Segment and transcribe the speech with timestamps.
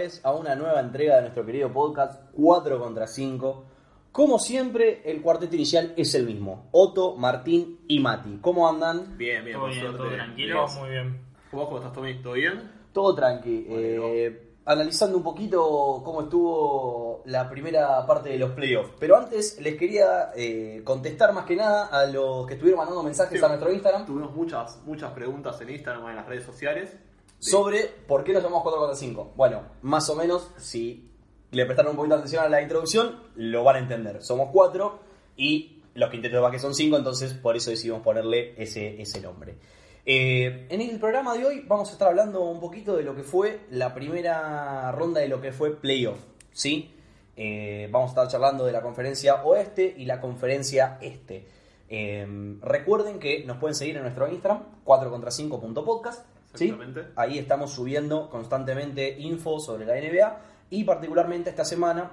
[0.00, 3.64] Vez a una nueva entrega de nuestro querido podcast 4 contra 5.
[4.10, 8.38] Como siempre, el cuarteto inicial es el mismo: Otto, Martín y Mati.
[8.40, 9.18] ¿Cómo andan?
[9.18, 9.98] Bien, bien, Todo por bien, suerte.
[9.98, 10.64] todo tranquilo.
[10.66, 10.80] Bien.
[10.80, 11.20] Muy bien.
[11.52, 12.22] ¿Vos cómo estás, Tommy?
[12.22, 12.70] ¿Todo bien?
[12.94, 13.66] Todo tranqui.
[13.68, 18.94] Eh, analizando un poquito cómo estuvo la primera parte de los playoffs.
[18.98, 23.38] Pero antes les quería eh, contestar más que nada a los que estuvieron mandando mensajes
[23.38, 23.44] Sí.
[23.44, 26.96] a nuestro Instagram Tuvimos muchas, muchas preguntas en Instagram y en las redes sociales.
[27.40, 29.32] Sobre por qué nos llamamos 4 contra 5.
[29.34, 31.10] Bueno, más o menos, si
[31.50, 34.22] le prestaron un poquito de atención a la introducción, lo van a entender.
[34.22, 35.00] Somos 4
[35.36, 39.56] y los quintetos de básquet son 5, entonces por eso decidimos ponerle ese, ese nombre.
[40.06, 43.22] Eh, en el programa de hoy vamos a estar hablando un poquito de lo que
[43.22, 46.18] fue la primera ronda de lo que fue playoff,
[46.52, 46.94] ¿sí?
[47.36, 51.46] Eh, vamos a estar charlando de la conferencia oeste y la conferencia este.
[51.88, 52.26] Eh,
[52.60, 56.76] recuerden que nos pueden seguir en nuestro Instagram, 4contra5.podcast, ¿sí?
[57.16, 60.38] Ahí estamos subiendo constantemente info sobre la NBA
[60.70, 62.10] y particularmente esta semana,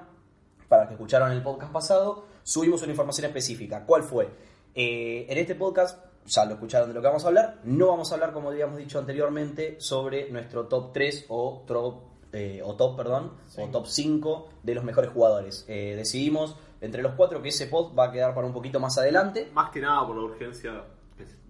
[0.67, 3.85] para que escucharon el podcast pasado, subimos una información específica.
[3.85, 4.29] ¿Cuál fue?
[4.73, 8.11] Eh, en este podcast, ya lo escucharon de lo que vamos a hablar, no vamos
[8.11, 12.01] a hablar, como habíamos dicho anteriormente, sobre nuestro top 3 o top,
[12.33, 15.65] eh, o top, perdón, o top 5 de los mejores jugadores.
[15.67, 18.97] Eh, decidimos entre los cuatro que ese pod va a quedar para un poquito más
[18.97, 19.49] adelante.
[19.53, 20.83] Más que nada por la urgencia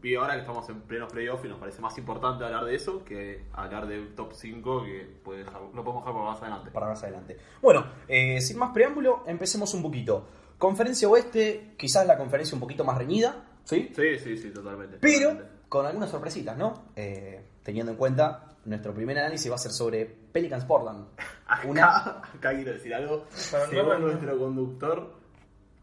[0.02, 3.04] vive ahora que estamos en plenos playoffs y nos parece más importante hablar de eso
[3.04, 6.72] que hablar del top 5 que puede dejar- lo podemos dejar para más adelante.
[6.72, 7.38] para más adelante.
[7.62, 10.28] Bueno, eh, sin más preámbulo, empecemos un poquito.
[10.58, 13.92] Conferencia Oeste, quizás la conferencia un poquito más reñida, ¿sí?
[13.96, 14.98] Sí, sí, sí, totalmente.
[15.00, 15.60] Pero totalmente.
[15.70, 16.86] con algunas sorpresitas, ¿no?
[16.96, 21.06] Eh, teniendo en cuenta, nuestro primer análisis va a ser sobre Pelicans Portland.
[21.68, 23.26] Una, Acá, acá quiero decir algo.
[23.30, 25.14] Según nuestro conductor,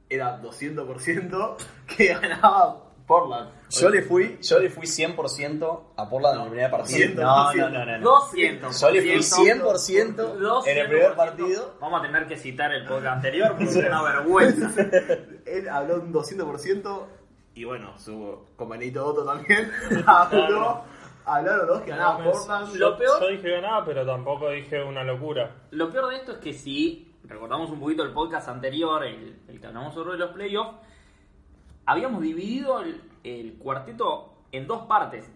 [0.08, 1.56] era 200%
[1.96, 3.50] que ganaba Portland.
[3.70, 7.08] yo le fui, yo le fui 100% a Portland en el primer partido.
[7.08, 7.14] 100%.
[7.16, 7.98] No, no, no, no.
[7.98, 8.10] no.
[8.20, 8.80] 200.
[8.80, 11.74] Yo le fui 100% en el primer partido.
[11.80, 14.70] Vamos a tener que citar el podcast anterior porque es una vergüenza.
[15.46, 17.06] Él habló un 200%
[17.56, 19.70] y bueno, su compañerito Otto también
[20.06, 20.82] habló.
[21.26, 22.74] Hablaron los que ganaba No, Portland.
[22.76, 25.54] Lo peor- Yo dije ganaba, pero tampoco dije una locura.
[25.70, 29.58] Lo peor de esto es que si recordamos un poquito el podcast anterior, el, el
[29.60, 30.76] que hablamos sobre los playoffs,
[31.86, 35.30] habíamos dividido el, el cuarteto en dos partes.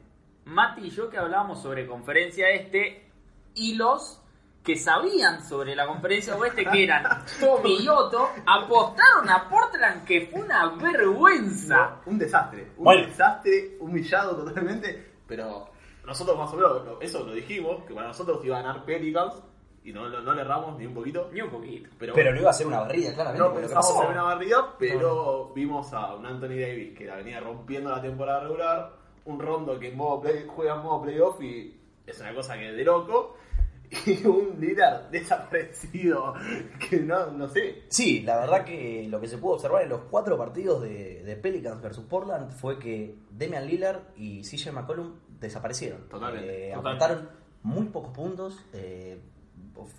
[0.45, 3.11] Mati y yo que hablábamos sobre conferencia este
[3.55, 4.23] y los
[4.65, 7.05] que sabían sobre la conferencia oeste, que eran
[7.41, 12.01] Tommy y Otto, apostaron a Portland, que fue una vergüenza.
[12.07, 12.73] Un desastre.
[12.77, 13.07] Un Bueno.
[13.07, 15.15] desastre, humillado totalmente.
[15.27, 15.71] Pero
[16.05, 19.35] nosotros más o menos eso lo dijimos, que para nosotros iba a ganar Pelicans
[19.89, 21.31] y no, no, no le erramos ni un poquito.
[21.33, 21.91] Ni un poquito.
[21.99, 23.47] Pero, Pero no iba a ser una barrida, claramente.
[23.49, 27.91] no pensamos en una barrida, pero vimos a un Anthony Davis que la venía rompiendo
[27.91, 28.93] la temporada regular,
[29.25, 32.71] un Rondo que en modo play- juega en modo playoff y es una cosa que
[32.71, 33.37] es de loco,
[34.07, 36.35] y un líder desaparecido
[36.91, 37.85] que no, no sé.
[37.89, 41.37] Sí, la verdad que lo que se pudo observar en los cuatro partidos de, de
[41.37, 46.09] Pelicans versus Portland fue que Damian Lillard y CJ McCollum desaparecieron.
[46.09, 47.05] Totalmente, Eh, totalmente.
[47.05, 47.31] aportaron
[47.63, 48.63] muy pocos puntos.
[48.73, 49.21] eh,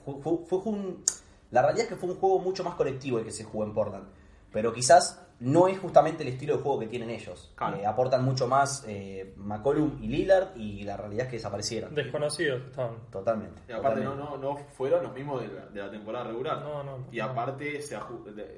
[0.03, 1.03] fue, fue- fue un-
[1.52, 3.74] la realidad es que fue un juego mucho más colectivo el que se jugó en
[3.74, 4.08] Portland.
[4.52, 7.52] Pero quizás no es justamente el estilo de juego que tienen ellos.
[7.56, 7.78] Claro.
[7.78, 11.94] Eh, aportan mucho más eh, McCollum y Lillard y la realidad es que desaparecieron.
[11.96, 12.96] Desconocidos estaban.
[13.12, 13.62] Totalmente.
[13.68, 14.48] Y aparte no, totalmente.
[14.48, 16.62] no, no fueron los mismos de la, de la temporada regular.
[16.62, 16.98] No, no.
[17.12, 17.98] Y aparte, se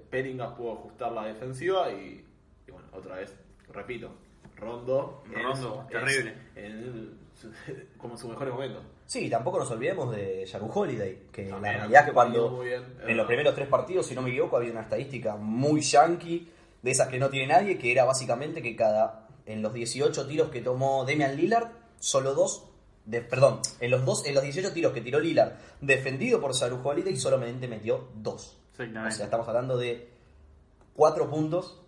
[0.10, 2.26] Pelingas pudo ajustar la defensiva y,
[2.68, 3.36] y bueno, otra vez,
[3.70, 4.10] repito,
[4.56, 5.24] Rondo.
[5.32, 6.36] Rondo, terrible.
[6.56, 7.20] en
[7.98, 8.84] como en sus mejores momentos.
[9.12, 12.82] Sí, tampoco nos olvidemos de Jaru Holiday, que También, la realidad es que cuando bien,
[13.06, 16.50] en los primeros tres partidos, si no me equivoco, había una estadística muy yankee,
[16.82, 20.50] de esas que no tiene nadie, que era básicamente que cada en los 18 tiros
[20.50, 22.70] que tomó Damian Lillard, solo dos,
[23.04, 26.80] de, perdón, en los dos en los 18 tiros que tiró Lillard, defendido por Jaru
[26.82, 28.62] Holiday, solamente metió dos.
[28.72, 30.08] O sea, estamos hablando de
[30.96, 31.82] cuatro puntos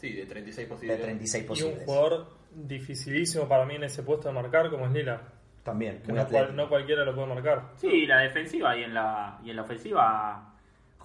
[0.00, 1.02] Sí, de 36 de posibles.
[1.02, 1.84] 36 Y un posibles.
[1.84, 5.34] jugador dificilísimo para mí en ese puesto de marcar como es Lila.
[5.66, 6.52] También, muy no, cual- atlético.
[6.52, 7.62] no cualquiera lo puede marcar.
[7.76, 10.54] Sí, la defensiva y en la, y en la ofensiva,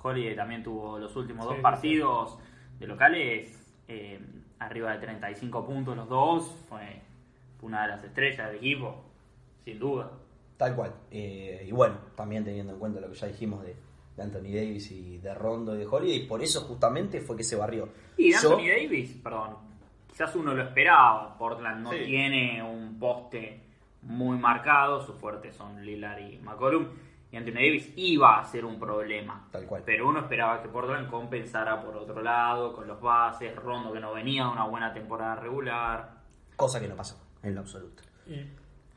[0.02, 2.38] Holiday también tuvo los últimos Sí, dos sí, partidos
[2.80, 4.20] de locales eh,
[4.60, 6.56] arriba de 35 puntos los dos.
[6.70, 7.02] Fue
[7.64, 9.04] una de las estrellas del equipo,
[9.66, 10.12] sin duda.
[10.58, 10.94] Tal cual.
[11.10, 13.76] Eh, y bueno, también teniendo en cuenta lo que ya dijimos de,
[14.16, 17.56] de Anthony Davis y de Rondo y de Holiday, por eso justamente fue que se
[17.56, 17.90] barrió.
[18.16, 19.58] Y Yo- Anthony Davis, perdón,
[20.08, 21.36] quizás uno lo esperaba.
[21.38, 21.98] Portland no Sí.
[22.06, 23.60] tiene un poste
[24.04, 26.88] muy marcado, sus fuertes son Lillard y McCollum.
[27.32, 29.48] Y Anthony Davis iba a ser un problema.
[29.52, 29.84] Tal cual.
[29.86, 34.12] Pero uno esperaba que Portland compensara por otro lado, con los bases, Rondo que no
[34.14, 36.10] venía una buena temporada regular.
[36.58, 38.04] Cosa que no pasó, en lo absoluto.
[38.28, 38.46] Y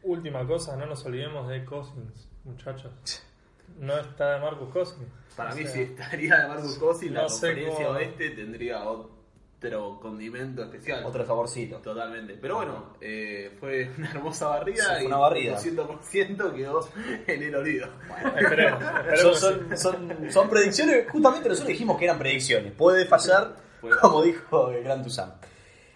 [0.02, 2.28] última cosa, no nos olvidemos de Cousins.
[2.44, 2.92] muchachos.
[3.78, 5.08] No está de Marcus Cousins.
[5.36, 8.30] Para O mí, sea, si estaría de Marcus Cousins, la no sé conferencia cómo- oeste
[8.30, 9.13] tendría otro
[10.00, 11.04] condimento especial.
[11.04, 11.78] Otro saborcito.
[11.78, 12.34] Totalmente.
[12.34, 15.58] Pero bueno, eh, fue una hermosa barrida Sí, fue y una barrida.
[15.58, 16.88] 200% quedó
[17.26, 17.88] en el olvido.
[18.36, 19.40] Esperemos, esperemos
[19.80, 22.72] Son, son, predicciones, justamente nosotros dijimos que eran predicciones.
[22.72, 23.56] Puede fallar,
[24.00, 25.34] como dijo el Gran Tuzán.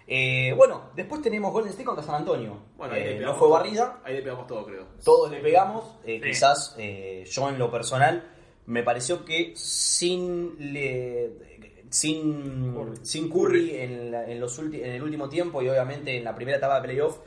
[0.07, 2.59] Eh, bueno, después tenemos Golden State contra San Antonio.
[2.79, 3.55] Bueno, ahí Eh, le no pegamos fue todo.
[3.59, 4.87] barrida, Ahí le pegamos todo, creo.
[5.05, 5.85] todos le pegamos.
[6.05, 6.29] eh, Sí.
[6.31, 8.25] Quizás eh, yo en lo personal
[8.65, 11.59] me pareció que sin le-
[11.91, 12.97] sin Curry.
[13.03, 16.35] sin Curry en, la- en los ulti- en el último tiempo y obviamente en la
[16.35, 17.19] primera etapa de playoff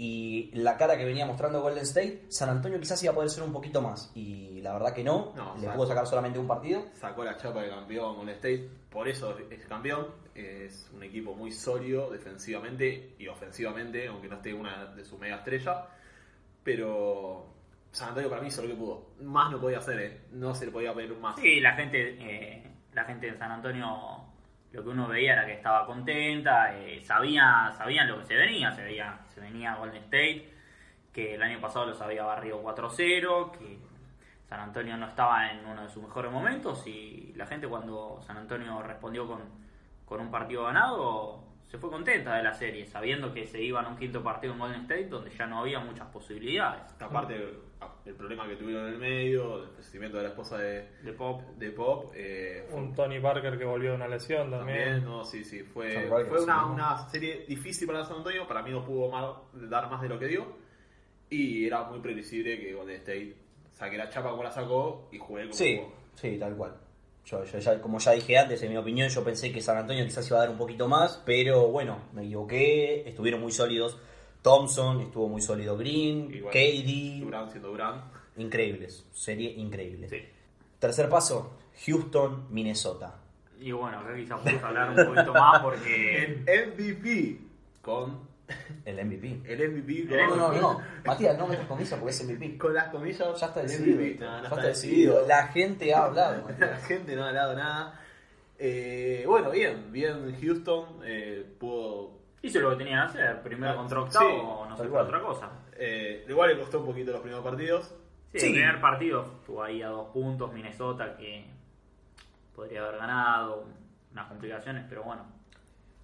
[0.00, 3.42] y la cara que venía mostrando Golden State, San Antonio quizás iba a poder ser
[3.42, 6.84] un poquito más y la verdad que no, No, le pudo sacar solamente un partido.
[6.94, 10.06] Sacó la chapa de campeón Golden State, por eso es campeón.
[10.36, 15.38] Es un equipo muy sólido defensivamente y ofensivamente, aunque no esté una de sus mega
[15.38, 15.78] estrellas.
[16.62, 17.46] Pero
[17.90, 19.06] San Antonio para mí hizo lo que pudo.
[19.22, 20.20] Más no podía hacer, ¿eh?
[20.32, 21.40] no se le podía pedir más.
[21.40, 24.24] Sí, la gente, eh, la gente de San Antonio,
[24.72, 28.72] lo que uno veía era que estaba contenta, eh, sabía, sabían lo que se venía,
[28.72, 30.52] se veía, se venía Golden State,
[31.12, 33.78] que el año pasado los había barrido 4-0, que
[34.48, 38.36] San Antonio no estaba en uno de sus mejores momentos y la gente cuando San
[38.36, 39.40] Antonio respondió con,
[40.04, 43.88] con un partido ganado se fue contenta de la serie, sabiendo que se iban a
[43.88, 46.82] un quinto partido en Golden State donde ya no había muchas posibilidades.
[46.98, 47.60] Aparte
[48.04, 51.42] el problema que tuvieron en el medio, el fallecimiento de la esposa de, de Pop.
[51.56, 52.12] de Pop.
[52.14, 54.78] eh, fue Un Tony Parker que volvió de una lesión también.
[54.78, 55.62] También, no, sí, sí.
[55.62, 58.46] Fue, Parker, fue una, una serie difícil para San Antonio.
[58.48, 59.10] Para mí no pudo
[59.68, 60.46] dar más de lo que dio.
[61.30, 63.36] Y era muy previsible que Golden State
[63.72, 65.92] saque la chapa como la sacó y juegue como Sí, jugó.
[66.14, 66.74] sí, tal cual.
[67.26, 70.02] Yo, yo ya, como ya dije antes, en mi opinión, yo pensé que San Antonio
[70.04, 73.06] quizás iba a dar un poquito más, pero bueno, me equivoqué.
[73.06, 73.98] Estuvieron muy sólidos.
[74.42, 78.02] Thompson, estuvo muy sólido Green, Igual, KD, Durán siendo Durán.
[78.36, 80.08] increíbles, serie increíble.
[80.08, 80.22] Sí.
[80.78, 81.52] Tercer paso,
[81.86, 83.16] Houston, Minnesota.
[83.60, 87.40] Y bueno, acá quizás podemos hablar un poquito más porque El MVP
[87.82, 88.28] con.
[88.84, 89.40] El MVP.
[89.44, 90.16] El MVP con.
[90.16, 92.56] No, no, no, Matías, no metas comillas porque es MVP.
[92.56, 93.40] Con las comillas.
[93.40, 93.96] Ya está decidido.
[94.00, 94.18] MVP.
[94.20, 95.26] No, no ya está está decidido.
[95.26, 96.36] La gente ha hablado.
[96.36, 96.84] La Matías.
[96.86, 98.00] gente no ha hablado nada.
[98.60, 101.00] Eh, bueno, bien, bien Houston.
[101.04, 103.42] eh, pudo hizo lo que tenían que hacer.
[103.42, 105.06] Primero Ah, contra sí, octavo, no sé cual.
[105.06, 105.50] otra cosa.
[105.76, 107.94] Eh, igual le costó un poquito los primeros partidos.
[108.32, 108.46] Sí, Sí.
[108.48, 111.46] el primer partido estuvo ahí a dos puntos, Minnesota, que
[112.54, 113.64] podría haber ganado,
[114.12, 115.22] unas complicaciones, pero bueno.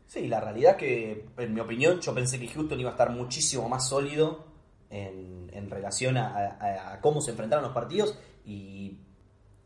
[0.06, 3.10] Sí, la realidad es que, en mi opinión, yo pensé que Houston iba a estar
[3.10, 4.44] muchísimo más sólido
[4.90, 8.16] en, en relación a, a- a cómo se enfrentaron los partidos.
[8.44, 8.98] Y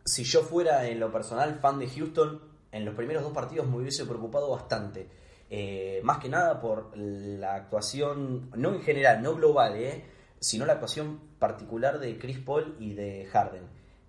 [0.05, 2.41] si yo fuera en lo personal fan de Houston,
[2.73, 5.09] en los primeros dos partidos me hubiese preocupado bastante.
[5.51, 10.05] Eh, más que nada por la actuación, no en general, no global, eh,
[10.39, 13.63] sino la actuación particular de Chris Paul y de Harden.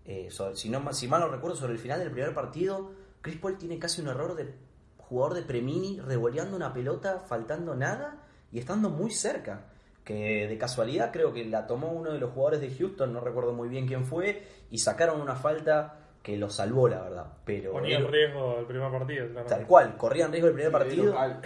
[0.06, 2.92] Eh, si, no, si mal no recuerdo, sobre el final del primer partido,
[3.22, 4.54] Chris Paul tiene casi un error de
[4.98, 9.68] jugador de Premini revoleando una pelota, faltando nada y estando muy cerca.
[10.04, 13.54] Que de casualidad creo que la tomó uno de los jugadores de Houston, no recuerdo
[13.54, 17.26] muy bien quién fue, y sacaron una falta que lo salvó, la verdad.
[17.46, 19.26] Pero Ponía en riesgo el primer partido.
[19.28, 19.56] claramente.
[19.56, 21.42] tal cual, corrían riesgo el primer Y de partido local.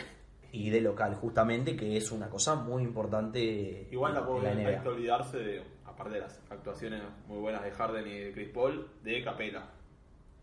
[0.51, 4.55] y de local, justamente, que es una cosa muy importante Igual en tampoco la hay
[4.57, 4.81] NBA.
[4.83, 8.87] que olvidarse, de, aparte de las actuaciones muy buenas de Harden y de Chris Paul,
[9.03, 9.63] de Capela.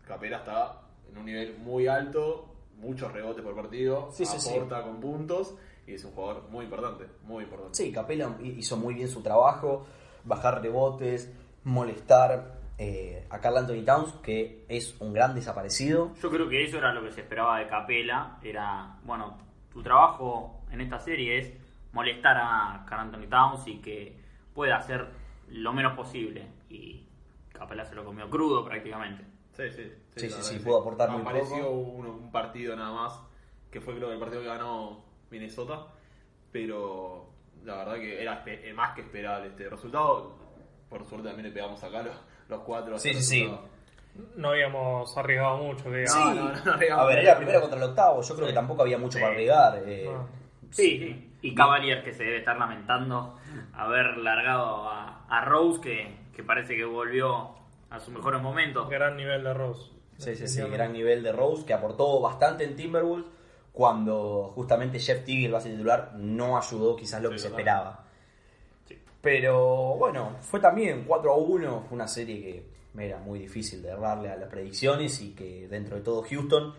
[0.07, 2.47] Capela está en un nivel muy alto,
[2.77, 4.55] muchos rebotes por partido, Sí, sí, sí.
[4.55, 7.75] aporta con puntos y es un jugador muy importante, muy importante.
[7.75, 9.85] Sí, Capela hizo muy bien su trabajo,
[10.23, 11.29] bajar rebotes,
[11.63, 16.13] molestar eh, a Carl Anthony Towns, que es un gran desaparecido.
[16.21, 18.39] Yo creo que eso era lo que se esperaba de Capela.
[18.41, 19.37] Era, bueno,
[19.71, 21.53] tu trabajo en esta serie es
[21.93, 24.17] molestar a Carl Anthony Towns y que
[24.53, 25.07] pueda hacer
[25.49, 26.47] lo menos posible.
[26.69, 27.05] Y
[27.51, 29.25] Capela se lo comió crudo prácticamente.
[29.53, 29.91] Sí, sí.
[30.15, 31.71] Sí, sí, pudo aportar muy Apareció poco.
[31.71, 33.21] un, un partido nada más,
[33.69, 35.87] que fue creo que el partido que ganó Minnesota,
[36.51, 37.29] pero
[37.63, 40.35] la verdad que era eh, más que esperable este resultado.
[40.89, 42.15] Por suerte también le pegamos acá los,
[42.51, 42.99] los cuatro.
[42.99, 43.55] Sí, sí, sí.
[44.35, 46.11] No habíamos arriesgado mucho, digamos.
[46.11, 48.53] Sí, no, no, no, no, a ver, era primero contra el octavo, yo creo que
[48.53, 49.21] tampoco había mucho Sí.
[49.21, 49.81] para agregar.
[49.85, 50.27] eh, No.
[50.69, 51.27] Sí, sí.
[51.41, 53.37] Y Cavalier que se debe estar lamentando
[53.73, 57.49] haber largado a, a Rose, que, que parece que volvió
[57.89, 58.87] a sus mejores momentos.
[58.89, 59.91] Gran nivel de Rose.
[60.17, 63.25] Sí, sí, sí, gran nivel de Rose, que aportó bastante en Timberwolves,
[63.71, 68.05] cuando justamente Jeff Teague, el base titular, no ayudó quizás lo Sí, que se esperaba.
[69.21, 73.89] Pero bueno, fue también 4 a 1, fue una serie que era muy difícil de
[73.89, 76.73] errarle a las predicciones y que dentro de todo Houston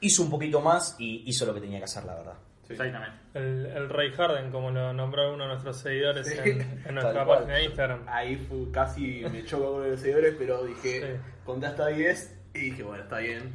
[0.00, 2.34] hizo un poquito más y hizo lo que tenía que hacer, la verdad.
[2.66, 2.72] Sí.
[2.74, 3.16] Exactamente.
[3.34, 6.38] El, el Rey Harden, como lo nombró uno de nuestros seguidores Sí.
[6.38, 7.38] en, en nuestra Tal cual.
[7.40, 8.04] página de Instagram.
[8.06, 11.20] Ahí fue, casi me choco con los seguidores, pero dije, Sí.
[11.44, 13.52] conté hasta 10 y dije, bueno, está bien.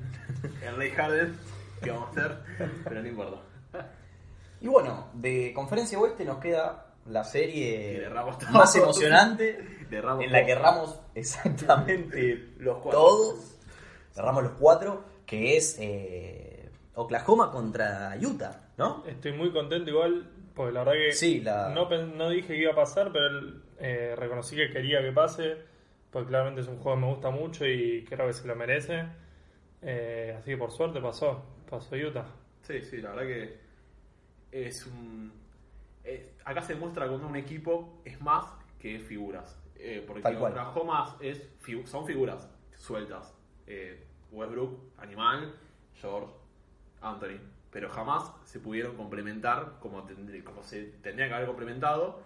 [0.68, 1.36] El Rey Harden,
[1.82, 2.38] ¿qué vamos a hacer?
[2.84, 3.38] Pero no importa.
[4.62, 8.08] Y bueno, de Conferencia Oeste nos queda la serie
[8.51, 9.60] más emocionante,
[9.91, 13.00] en la que erramos exactamente Los cuatro.
[13.00, 13.56] todos.
[14.15, 19.03] Los cuatro, que es eh, Oklahoma contra Utah, ¿no?
[19.08, 22.72] Estoy muy contento igual, porque la verdad que Sí, la- no, no dije que iba
[22.74, 25.58] a pasar, pero él, eh, reconocí que quería que pase,
[26.12, 29.06] porque claramente es un juego que me gusta mucho y creo que se lo merece.
[29.82, 32.25] Eh, así que por suerte pasó, pasó Utah.
[32.63, 33.58] Sí, sí, la verdad que
[34.51, 35.32] es un...
[36.16, 38.46] es- acá se demuestra cuando un equipo es más
[38.80, 39.58] que figuras.
[39.75, 40.51] Eh, porque Tal cual.
[40.51, 43.34] Oklahoma es, figu- son figuras sueltas.
[43.68, 45.56] Eh, Westbrook, Animal,
[45.96, 46.34] George,
[47.01, 47.39] Anthony.
[47.72, 50.06] Pero jamás se pudieron complementar como,
[50.44, 52.22] como se tendría que haber complementado.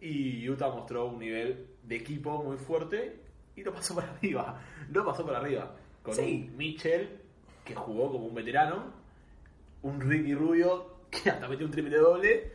[0.00, 3.20] Y Utah mostró un nivel de equipo muy fuerte
[3.54, 4.60] y lo pasó por arriba.
[4.90, 5.74] Lo pasó por arriba.
[6.02, 6.48] Con Sí.
[6.50, 7.20] un Mitchell
[7.64, 8.92] que jugó como un veterano,
[9.82, 12.52] un Ricky Rubio que hasta metió un triple doble.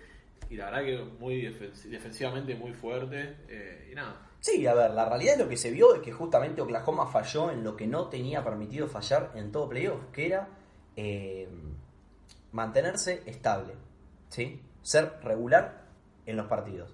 [0.52, 3.38] Y la verdad que muy defens- defensivamente muy fuerte.
[3.48, 4.28] eh, y nada.
[4.40, 7.52] Sí, a ver, la realidad de lo que se vio es que justamente Oklahoma falló
[7.52, 10.50] en lo que no tenía permitido fallar en todo playoff, que era
[10.96, 11.48] eh,
[12.52, 13.74] mantenerse estable,
[14.30, 14.62] ¿sí?
[14.82, 15.86] ser regular
[16.26, 16.94] en los partidos.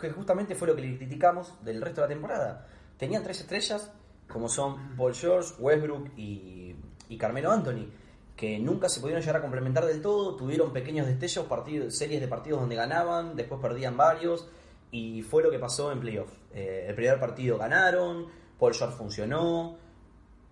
[0.00, 2.66] Que justamente fue lo que le criticamos del resto de la temporada.
[2.96, 3.92] Tenían tres estrellas,
[4.28, 6.74] como son Paul George, Westbrook y,
[7.08, 7.88] y Carmelo Anthony,
[8.36, 12.28] que nunca se pudieron llegar a complementar del todo, tuvieron pequeños destellos, partidos, series de
[12.28, 14.48] partidos donde ganaban, después perdían varios,
[14.90, 16.32] y fue lo que pasó en playoff.
[16.52, 18.26] Eh, el primer partido ganaron,
[18.58, 19.76] Paul George funcionó,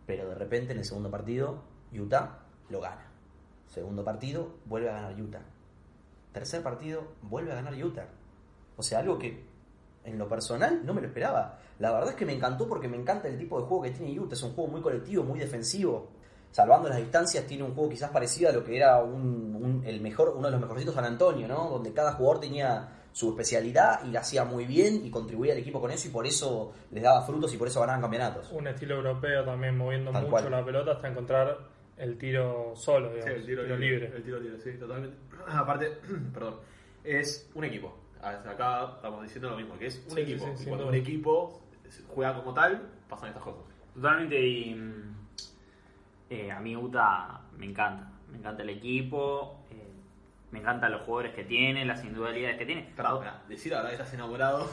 [0.06, 1.62] pero de repente en el segundo partido
[1.92, 3.10] Utah lo gana.
[3.66, 5.42] Segundo partido vuelve a ganar Utah.
[6.32, 8.06] Tercer partido vuelve a ganar Utah.
[8.76, 9.44] O sea, algo que
[10.04, 11.58] en lo personal no me lo esperaba.
[11.78, 14.18] La verdad es que me encantó porque me encanta el tipo de juego que tiene
[14.18, 14.34] Utah.
[14.34, 16.10] Es un juego muy colectivo, muy defensivo.
[16.52, 20.00] Salvando las distancias, tiene un juego quizás parecido a lo que era un, un- el
[20.00, 21.68] mejor, uno de los mejorcitos San Antonio, ¿no?
[21.70, 25.80] Donde cada jugador tenía su especialidad y la hacía muy bien y contribuía al equipo
[25.80, 28.50] con eso y por eso les daba frutos y por eso ganaban campeonatos.
[28.52, 30.50] Un estilo europeo también moviendo Tal mucho cual.
[30.50, 31.58] la pelota hasta encontrar
[31.98, 34.00] el tiro solo, Sí, digamos, el tiro, tiro libre.
[34.06, 34.16] libre.
[34.18, 35.16] El tiro libre, sí, totalmente.
[35.46, 35.98] Aparte,
[36.34, 36.54] perdón,
[37.04, 37.94] es un equipo.
[38.22, 40.44] Acá estamos diciendo lo mismo, que es un Sí, equipo.
[40.44, 41.60] sí, sí, y cuando un equipo
[42.14, 43.62] juega como tal, pasan estas cosas.
[43.94, 44.40] Totalmente.
[44.40, 44.74] Y,
[46.34, 48.08] eh, a mí Utah me encanta.
[48.30, 49.64] Me encanta el equipo.
[49.70, 49.76] eh,
[50.50, 52.82] me encantan los jugadores que tiene, las individualidades que tiene.
[52.88, 54.68] Espera, decir ahora que estás enamorado.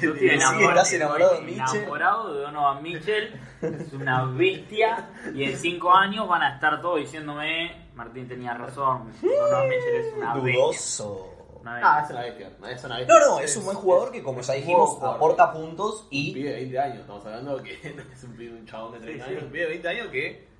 [0.00, 1.78] Yo estoy Sí, enamorado, estás enamorado de estoy Mitchell.
[1.80, 3.40] enamorado de Donovan Mitchell.
[3.62, 5.08] Es una bestia.
[5.34, 9.10] Y en cinco años van a estar todos diciéndome: Martín tenía razón.
[9.22, 10.52] Donovan Mitchell es una bestia.
[10.54, 11.30] Dudoso.
[11.60, 11.94] Una bestia.
[11.96, 12.48] Ah, es una bestia.
[12.70, 13.14] Es una bestia.
[13.18, 16.32] No, no, es un buen jugador que como ya un dijimos aporta puntos Un y
[16.34, 17.72] pibe de 20 años, estamos hablando que
[18.12, 19.34] es un, pibe, un chabón de 30 Sí, sí.
[19.34, 20.53] años, un pibe de 20 años que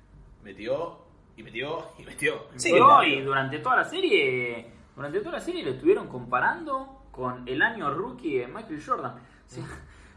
[0.45, 0.99] metió
[1.35, 2.45] y metió y metió.
[2.55, 7.47] Sí, No, y durante toda la serie, durante toda la serie lo estuvieron comparando con
[7.47, 9.11] el año rookie de Michael Jordan.
[9.15, 9.65] O sea,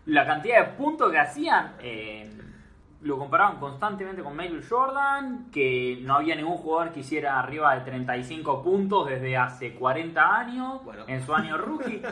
[0.06, 2.30] la cantidad de puntos que hacían, eh,
[3.02, 7.82] lo comparaban constantemente con Michael Jordan, que no había ningún jugador que hiciera arriba de
[7.84, 11.04] 35 puntos desde hace 40 años Bueno.
[11.06, 12.02] en su año rookie.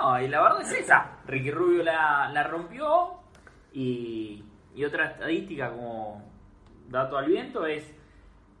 [0.00, 1.18] No, y la verdad es esa.
[1.26, 3.14] Ricky Rubio la, la rompió
[3.72, 4.44] y,
[4.74, 6.22] y otra estadística como
[6.88, 7.84] dato al viento es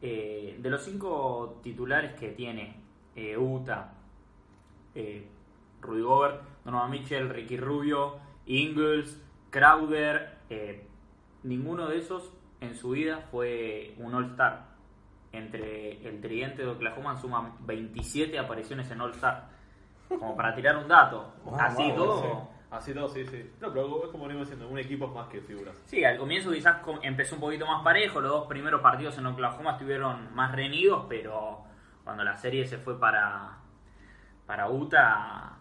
[0.02, 2.76] eh, de los cinco titulares que tiene
[3.14, 3.92] eh, Utah,
[4.94, 5.26] eh,
[5.80, 10.86] Rudy Gobert, Donovan Mitchell, Ricky Rubio, Ingles, Crowder, eh,
[11.42, 12.30] ninguno de esos
[12.60, 14.66] en su vida fue un All-Star.
[15.32, 19.48] Entre el tridente de Oklahoma suman 27 apariciones en All-Star.
[20.08, 21.32] Como para tirar un dato.
[21.44, 22.48] Wow, Así wow, todo.
[22.80, 22.90] Sí.
[22.90, 23.50] Así todo, sí, sí.
[23.60, 25.74] No, pero es como venimos diciendo, un equipo es más que figuras.
[25.86, 29.72] Sí, al comienzo quizás empezó un poquito más parejo, los dos primeros partidos en Oklahoma
[29.72, 31.64] estuvieron más reñidos, pero
[32.04, 33.58] cuando la serie se fue para,
[34.46, 35.56] para Utah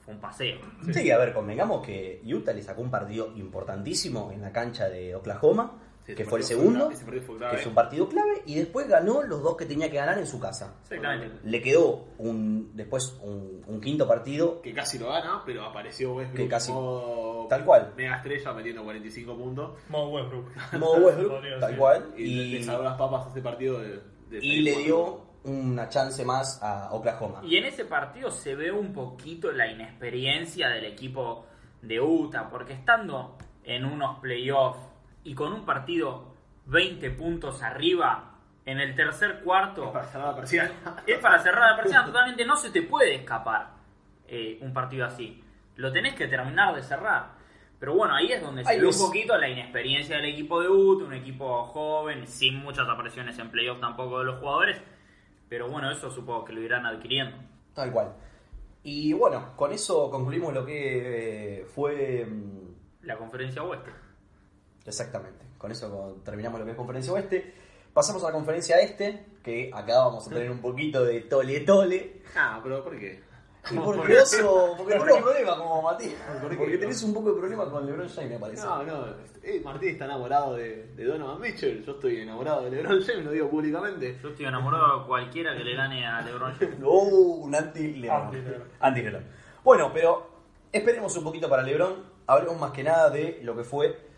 [0.00, 0.58] fue un paseo.
[0.92, 5.14] Sí, a ver, convengamos que Utah le sacó un partido importantísimo en la cancha de
[5.14, 9.40] Oklahoma, Sí, que fue el segundo, que es un partido clave, y después ganó los
[9.40, 10.74] dos que tenía que ganar en su casa.
[10.82, 11.38] Exactamente.
[11.44, 16.36] Le quedó un después un, un quinto partido, Que casi lo gana, pero apareció Westbrook
[16.36, 17.92] Que casi- modo tal cual.
[17.96, 19.78] mega estrella metiendo 45 puntos.
[19.88, 20.46] Mo Westbrook.
[20.80, 24.38] modo Westbrook, tal cual, Y, y, le salvó las papas a ese partido de, de
[24.44, 27.42] y le dio una chance más a Oklahoma.
[27.44, 31.46] Y en ese partido se ve un poquito la inexperiencia del equipo
[31.80, 34.78] de Utah, porque estando en unos playoffs
[35.24, 36.34] y con un partido
[36.66, 38.28] 20 puntos arriba,
[38.64, 40.70] en el tercer cuarto Para cerrar la persiana.
[41.06, 43.70] es para cerrar la persiana totalmente, no se te puede escapar
[44.28, 45.42] eh, un partido así.
[45.76, 47.42] Lo tenés que terminar de cerrar.
[47.78, 51.02] Pero bueno, ahí es donde se ve un poquito la inexperiencia del equipo de UT,
[51.02, 54.80] un equipo joven, sin muchas apariciones en playoff tampoco de los jugadores.
[55.48, 57.36] Pero bueno, eso supongo que lo irán adquiriendo.
[57.74, 58.12] Tal cual.
[58.84, 62.24] Y bueno, con eso concluimos lo que eh, fue...
[62.24, 63.90] mm, La conferencia oeste.
[64.86, 65.44] Exactamente.
[65.58, 67.54] Con eso terminamos lo que es conferencia oeste.
[67.92, 72.22] Pasamos a la conferencia este, que acá vamos a tener un poquito de tole tole.
[72.34, 73.22] Ah, pero ¿por qué?
[73.70, 76.14] Y porque eso, porque tenemos problemas como Matías.
[76.40, 78.64] Porque tenés un poco de problema con LeBron James, me parece.
[78.64, 79.06] No, no,
[79.42, 81.84] eh, Martín está enamorado de, de Donovan Mitchell.
[81.84, 84.18] Yo estoy enamorado de LeBron James, lo digo públicamente.
[84.20, 86.78] Yo estoy enamorado de cualquiera que le gane a LeBron James.
[86.82, 88.64] Uh, un anti-LeBron.
[88.80, 89.24] Anti-LeBron.
[89.62, 90.28] Bueno, pero
[90.72, 92.04] esperemos un poquito para LeBron.
[92.26, 94.11] Hablemos más que nada de lo que fue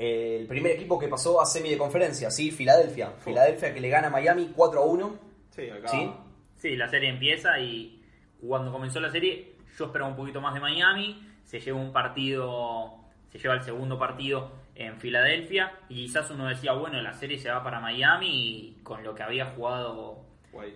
[0.00, 2.50] el primer equipo que pasó a semi de conferencia, ¿sí?
[2.50, 3.10] Filadelfia.
[3.22, 5.18] Filadelfia que le gana a Miami 4 a 1.
[5.50, 5.88] Sí, acá.
[5.88, 6.10] ¿Sí?
[6.56, 8.02] Sí, la serie empieza y
[8.40, 12.94] cuando comenzó la serie yo esperaba un poquito más de Miami, se lleva un partido,
[13.30, 17.50] se lleva el segundo partido en Filadelfia y quizás uno decía, bueno, la serie se
[17.50, 20.24] va para Miami y con lo que había jugado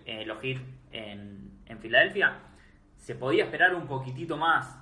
[0.04, 0.58] eh, los Heat
[0.92, 2.40] en, en Filadelfia,
[2.98, 4.78] se podía esperar un poquitito más.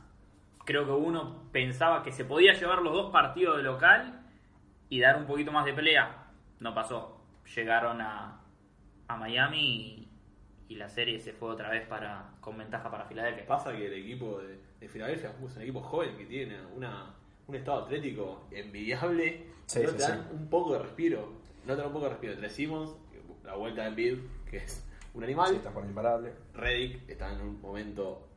[0.65, 4.22] Creo que uno pensaba que se podía llevar los dos partidos de local
[4.93, 6.27] y dar un poquito más de pelea.
[6.61, 7.19] No pasó.
[7.57, 8.43] Llegaron a,
[9.09, 10.09] a Miami y,
[10.69, 13.47] y la serie se fue otra vez para con ventaja para Filadelfia.
[13.47, 17.15] Pasa que el equipo de, de Filadelfia es un equipo joven que tiene una,
[17.47, 19.47] un estado atlético envidiable.
[19.65, 20.29] Sí, no sí, te dan sí.
[20.35, 21.33] un poco de respiro.
[21.65, 22.35] No te dan un poco de respiro.
[22.35, 22.91] Entre Simmons,
[23.45, 24.19] la vuelta de Embiid,
[24.51, 25.49] que es un animal.
[25.49, 26.35] Sí, está con imparable.
[26.53, 28.29] Reddick está en un momento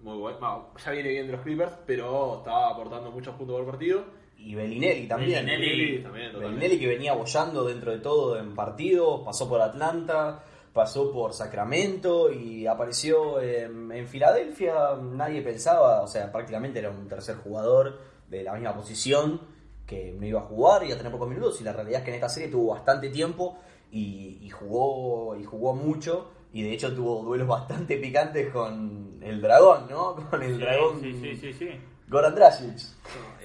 [0.00, 0.40] muy bueno.
[0.40, 4.18] Bueno, ya viene bien de los Clippers, pero estaba aportando muchos puntos por partido.
[4.42, 5.46] Y Bellinelli también.
[5.46, 6.02] Bellinelli.
[6.02, 6.38] también, totalmente.
[6.60, 12.32] Bellinelli que venía bollando dentro de todo en partidos, pasó por Atlanta, pasó por Sacramento
[12.32, 14.96] y apareció en, en Filadelfia.
[15.00, 17.98] Nadie pensaba, o sea, prácticamente era un tercer jugador
[18.28, 19.40] de la misma posición
[19.86, 21.60] que no iba a jugar y a tener pocos minutos.
[21.60, 23.58] Y la realidad es que en esta serie tuvo bastante tiempo
[23.90, 26.30] y, y jugó y jugó mucho.
[26.52, 30.16] Y de hecho tuvo duelos bastante picantes con el dragón, ¿no?
[30.30, 31.68] Con el Sí, dragón sí, sí, sí, sí.
[32.10, 32.76] Goran Dragic.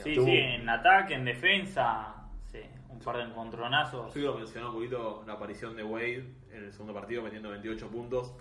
[0.04, 2.16] Sí, sí, en ataque, en defensa,
[2.52, 4.08] sí, un par de encontronazos.
[4.08, 7.88] Yo quiero mencionar un poquito la aparición de Wade en el segundo partido, metiendo 28
[7.90, 8.34] puntos.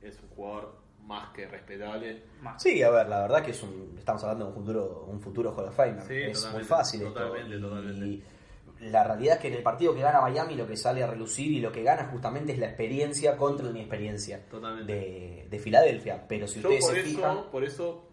[0.00, 2.22] Es un jugador más que respetable.
[2.42, 2.62] Más.
[2.62, 5.52] Sí, a ver, la verdad que es un, estamos hablando de un futuro, un futuro
[5.52, 6.02] Hall of Famer.
[6.02, 7.12] Sí, es totalmente, muy fácil esto.
[7.14, 8.22] totalmente, Y totalmente.
[8.80, 11.50] La realidad es que en el partido que gana Miami lo que sale a relucir
[11.50, 14.92] y lo que gana justamente es la experiencia contra la inexperiencia Totalmente.
[14.92, 16.22] de, de Filadelfia.
[16.28, 18.05] Pero si Yo ustedes por se eso, fijan, por eso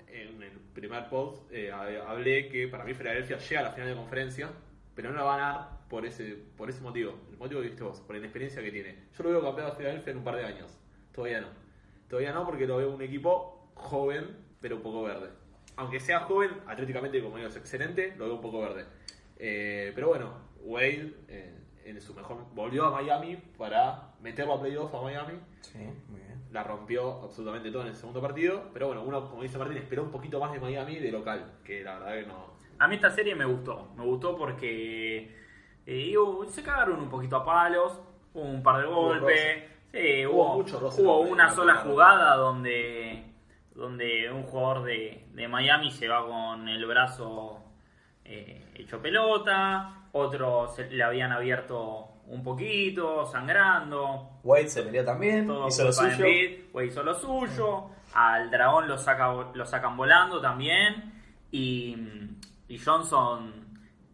[0.74, 4.50] primer post eh, hablé que para mí Filadelfia llega a la final de conferencia,
[4.96, 7.14] pero no la va a ganar por ese, por ese motivo.
[7.32, 8.96] El motivo que viste vos, por la inexperiencia que tiene.
[9.18, 10.78] Yo lo veo campeón a Filadelfia en un par de años.
[11.14, 11.48] Todavía no.
[12.10, 15.30] Todavía no porque lo veo un equipo joven, pero un poco verde.
[15.76, 18.86] Aunque sea joven, atléticamente como digo, es excelente, lo veo un poco verde.
[19.38, 21.54] Eh, pero bueno, Wade eh,
[21.86, 26.33] en su mejor volvió a Miami para meterlo a playoff a Miami Sí, muy bien.
[26.54, 28.70] La rompió absolutamente todo en el segundo partido.
[28.72, 31.84] Pero bueno, uno, como dice Martín, esperó un poquito más de Miami de local, que
[31.84, 32.54] la verdad que no.
[32.80, 35.36] A mí esta serie me gustó, me gustó porque
[35.86, 36.16] eh,
[36.50, 38.00] se cagaron un poquito a palos,
[38.34, 43.24] hubo un par de Hubo golpes, sí, Hubo hubo, mucho una la sola jugada donde,
[43.74, 47.64] donde un jugador de, de Miami se va con el brazo
[48.26, 55.48] eh, hecho pelota, otro se, le habían abierto un poquito, sangrando, Wade se peleó también,
[55.48, 56.12] todo hizo lo suyo.
[56.12, 57.90] Embiid, Wade hizo lo suyo.
[58.14, 61.14] Al dragón lo, saca, lo sacan volando también.
[61.52, 61.96] Y,
[62.68, 63.54] y Johnson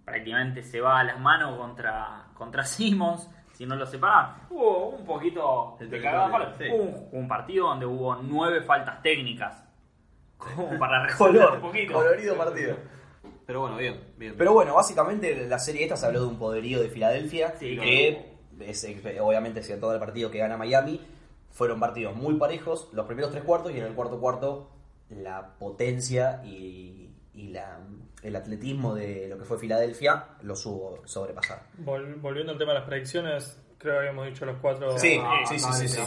[0.06, 3.30] prácticamente se va a las manos contra, contra Simmons.
[3.54, 6.56] Si no lo separan, hubo un poquito de cagada.
[6.58, 6.64] sí.
[6.70, 9.66] Un, un partido donde hubo nueve faltas técnicas.
[10.38, 11.94] Como para resolver Color, un poquito.
[11.94, 12.78] colorido partido.
[13.50, 14.36] Pero bueno, bien, bien.
[14.38, 18.28] Pero bueno, básicamente la serie esta se habló de un poderío de Filadelfia, Sí, que
[18.60, 18.86] es,
[19.20, 21.02] obviamente si todo el partido que gana Miami,
[21.50, 24.70] fueron partidos muy parejos, los primeros tres cuartos y en el cuarto cuarto
[25.10, 27.80] la potencia y, y la,
[28.22, 31.64] el atletismo de lo que fue Filadelfia lo supo sobrepasar.
[31.84, 34.96] Vol- volviendo al tema de las predicciones, creo que habíamos dicho los cuatro.
[34.96, 36.02] Sí, Ah, sí, sí, vale, sí, sí.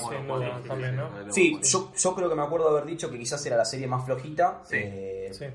[1.32, 4.04] Sí, yo, yo creo que me acuerdo haber dicho que quizás era la serie más
[4.06, 4.60] flojita.
[4.64, 4.76] Sí.
[4.78, 5.46] eh, Sí.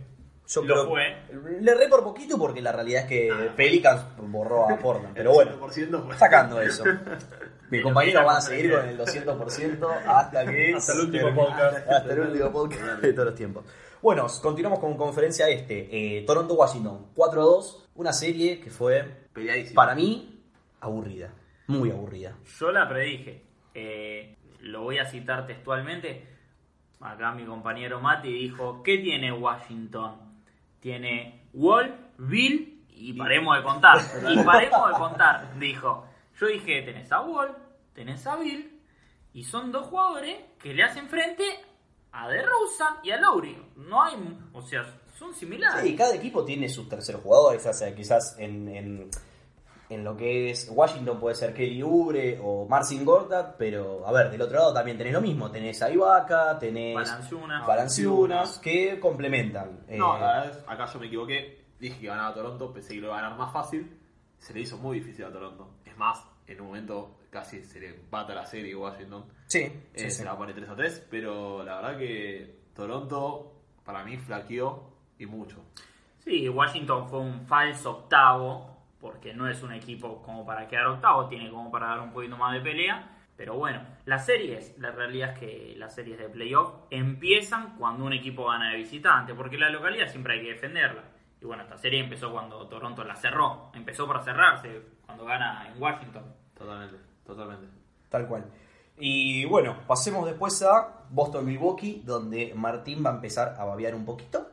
[0.48, 1.60] Yo Lo creo- fue.
[1.62, 3.54] Le erré por poquito porque la realidad es que Ah.
[3.56, 5.14] Pelicans borró a Portland.
[5.16, 6.84] Pero bueno, 100% fue- sacando eso.
[7.70, 10.74] Mis compañeros van a seguir con el 200% hasta que...
[10.74, 11.90] Hasta el último podcast.
[11.90, 13.66] Hasta el último podcast de todos los tiempos.
[14.02, 15.90] Bueno, continuamos con conferencia este.
[16.20, 17.84] Eh, Toronto-Washington 4-2.
[17.96, 19.76] Una serie que fue, Peleadísimo.
[19.76, 20.42] para mí,
[20.80, 21.34] aburrida.
[21.68, 22.38] Muy aburrida.
[22.60, 23.44] Yo la predije.
[23.74, 26.26] Eh, lo voy a citar textualmente.
[27.02, 30.27] Acá mi compañero Mati dijo, ¿qué tiene Washington?
[30.88, 33.98] Tiene Wall, Bill y paremos de contar.
[34.32, 36.08] Y paremos de contar, dijo.
[36.40, 37.58] Yo dije, tenés a Wall,
[37.94, 38.80] tenés a Bill
[39.34, 41.44] y son dos jugadores que le hacen frente
[42.14, 43.62] a DeRozan y a Lowry.
[43.76, 44.14] No hay,
[44.54, 44.86] o sea,
[45.20, 45.84] son similares.
[45.84, 49.10] Sí, cada equipo tiene sus terceros jugadores, o sea, quizás en, en,
[49.90, 54.30] en lo que es Washington puede ser Kelly Oubre o Marcin Gortat, pero a ver,
[54.30, 56.94] del otro lado también tenés lo mismo, tenés a Ibaka, tenés.
[57.68, 59.80] Valanciunas, que complementan.
[59.88, 61.66] No, Eh, la verdad es, acá yo me equivoqué.
[61.80, 63.98] Dije que ganaba Toronto, pensé que lo iba a ganar más fácil.
[64.40, 65.70] Se le hizo muy difícil a Toronto.
[65.86, 69.26] Es más, en un momento casi se le empata la serie Washington.
[69.48, 70.12] sí, Eh, sí, sí.
[70.12, 73.54] Se la pone 3 a 3, pero la verdad que Toronto
[73.86, 74.84] para mí flaqueó
[75.20, 75.58] y mucho.
[76.20, 78.77] Sí, Washington fue un falso octavo,
[79.08, 82.36] porque no es un equipo como para quedar octavo, tiene como para dar un poquito
[82.36, 83.10] más de pelea.
[83.38, 88.12] Pero bueno, las series, la realidad es que las series de playoff empiezan cuando un
[88.12, 91.04] equipo gana de visitante, porque la localidad siempre hay que defenderla.
[91.40, 95.82] Y bueno, esta serie empezó cuando Toronto la cerró, empezó para cerrarse, cuando gana en
[95.82, 96.24] Washington.
[96.54, 97.68] Totalmente, totalmente.
[98.10, 98.46] Tal cual.
[98.98, 104.50] Y bueno, pasemos después a Boston-Milwaukee, donde Martín va a empezar a babear un poquito.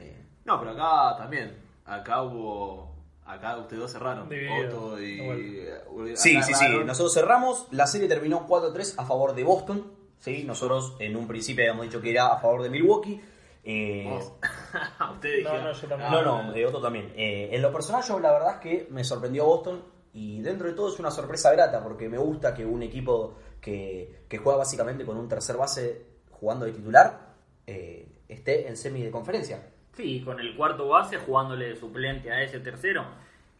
[0.00, 1.56] Eh, No, pero acá también.
[1.86, 2.87] Acá hubo.
[3.28, 4.26] Acá ustedes dos cerraron.
[4.26, 5.20] Otto y.
[5.20, 6.16] Bueno.
[6.16, 6.66] Sí, sí, sí.
[6.84, 7.66] Nosotros cerramos.
[7.70, 9.92] La serie terminó 4-3 a favor de Boston.
[10.18, 10.44] ¿sí?
[10.44, 13.20] Nosotros en un principio habíamos dicho que era a favor de Milwaukee.
[13.64, 14.18] Eh,
[15.12, 16.10] ustedes No, no, yo también.
[16.10, 17.12] no, no, de Otto también.
[17.16, 19.84] Eh, en lo personal, yo la verdad es que me sorprendió Boston.
[20.14, 24.24] Y dentro de todo es una sorpresa grata porque me gusta que un equipo que,
[24.28, 27.34] que juega básicamente con un tercer base jugando de titular
[27.66, 29.70] eh, esté en semi de conferencia.
[29.98, 33.04] Sí, con el cuarto base jugándole de suplente a ese tercero.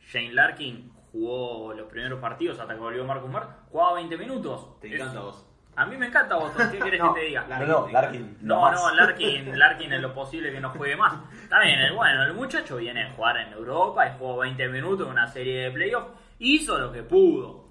[0.06, 3.50] Shane Larkin jugó los primeros partidos hasta que volvió Marcus Smart.
[3.72, 4.78] Jugaba 20 minutos.
[4.80, 5.44] Te Es- encanta vos.
[5.74, 6.70] A mí me encanta Boston.
[6.70, 7.44] ¿Qué querés No, que te diga?
[7.48, 8.36] Larkin, no, Larkin.
[8.42, 11.14] No, no, Larkin, Larkin es lo posible que no juegue más.
[11.42, 15.06] Está bien, el- bueno, el muchacho viene a jugar en Europa y jugó 20 minutos
[15.08, 16.12] en una serie de playoffs.
[16.38, 17.70] Hizo lo que pudo.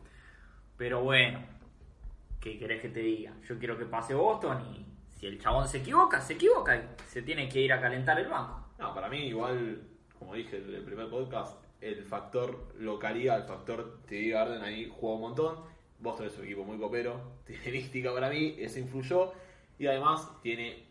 [0.75, 1.39] Pero bueno,
[2.41, 3.31] ¿qué querés que te diga?
[3.47, 4.85] Yo quiero que pase Boston y
[5.19, 8.27] si el chabón se equivoca, se equivoca y se tiene que ir a calentar el
[8.27, 8.65] banco.
[8.79, 9.81] No, para mí igual,
[10.19, 15.15] como dije en el primer podcast, el factor localidad, el factor TV Garden ahí juega
[15.15, 15.55] un montón.
[15.99, 19.31] Boston es un equipo muy copero, tiene mística para mí, eso influyó.
[19.79, 20.85] Y además tiene,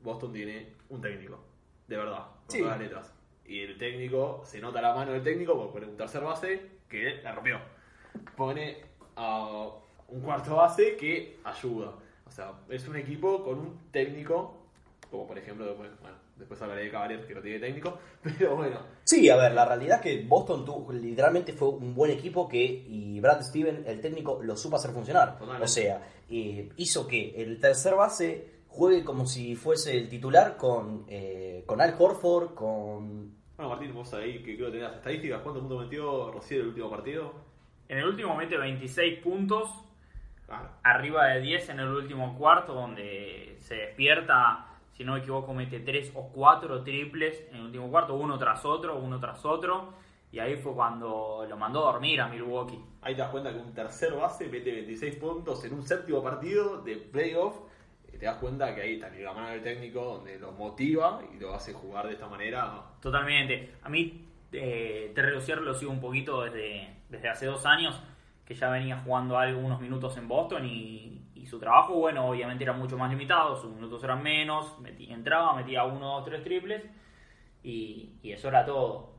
[0.00, 1.40] Boston tiene un técnico,
[1.86, 2.58] de verdad, con Sí.
[2.58, 3.14] todas las letras.
[3.44, 7.20] Y el técnico, se nota la mano del técnico porque pone un tercer base que
[7.22, 7.58] la rompió.
[8.36, 8.76] Pone
[9.16, 9.68] a
[10.08, 11.94] un cuarto base que ayuda.
[12.28, 14.54] O sea, es un equipo con un técnico,
[15.10, 18.78] como por ejemplo, después, bueno, después hablaré de Cavaliers que no tiene técnico, pero bueno,
[19.04, 22.62] Sí, a ver, la realidad es que Boston tuvo, literalmente fue un buen equipo que
[22.62, 25.38] y Brad Steven, el técnico, lo supo hacer funcionar.
[25.38, 25.64] Totalmente.
[25.64, 31.04] O sea, eh, hizo que el tercer base juegue como si fuese el titular con,
[31.08, 33.32] eh, con Al Horford, con...
[33.56, 35.40] Bueno, Martín, vos ahí que creo que tenés las estadísticas.
[35.40, 37.32] ¿Cuántos puntos metió Rociel el último partido?
[37.88, 39.70] En el último mete 26 puntos,
[40.48, 40.70] Claro.
[40.82, 45.80] arriba de 10 en el último cuarto, donde se despierta, si no me equivoco, mete
[45.80, 49.92] 3 o 4 triples en el último cuarto, uno tras otro, uno tras otro.
[50.32, 52.82] Y ahí fue cuando lo mandó a dormir a Milwaukee.
[53.02, 56.82] Ahí te das cuenta que un tercer base mete 26 puntos en un séptimo partido
[56.82, 57.56] de playoff.
[58.12, 61.38] Y te das cuenta que ahí también la mano del técnico donde lo motiva y
[61.38, 62.82] lo hace jugar de esta manera.
[63.00, 63.74] Totalmente.
[63.82, 68.00] A mí, eh, Terry lo sigo un poquito desde, desde hace dos años,
[68.48, 72.98] que ya venía jugando algunos minutos en Boston y, su trabajo, bueno, obviamente era mucho
[72.98, 76.82] más limitado, sus minutos eran menos, entraba, metía uno, dos, tres triples
[77.62, 79.14] y, eso era todo.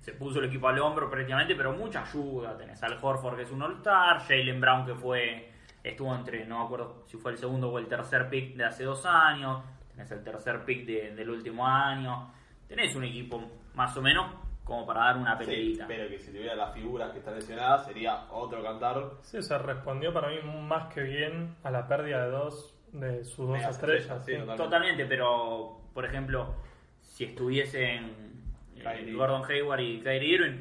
[0.00, 2.58] Se puso el equipo al hombro prácticamente, pero mucha ayuda.
[2.58, 5.50] Tenés al Horford que es un All-Star, Jalen Brown que fue
[5.82, 8.84] estuvo entre, no me acuerdo si fue el segundo o el tercer pick de hace
[8.84, 12.32] dos años, tenés el tercer pick de- del último año,
[12.68, 13.42] tenés un equipo
[13.74, 14.26] más o menos
[14.66, 15.86] como para dar una Sí, peleita.
[15.86, 19.12] pero que si tuviera las figuras que están lesionadas sería otro cantar.
[19.22, 23.24] Sí, o sea, respondió para mí más que bien a la pérdida de dos de
[23.24, 23.76] sus dos estrellas.
[23.76, 24.32] estrellas, sí.
[24.32, 24.56] sí, total.
[24.56, 26.54] Totalmente, pero por ejemplo,
[27.00, 28.42] si estuviesen
[28.76, 29.12] eh.
[29.16, 30.58] Gordon Hayward y Kyrie Irving,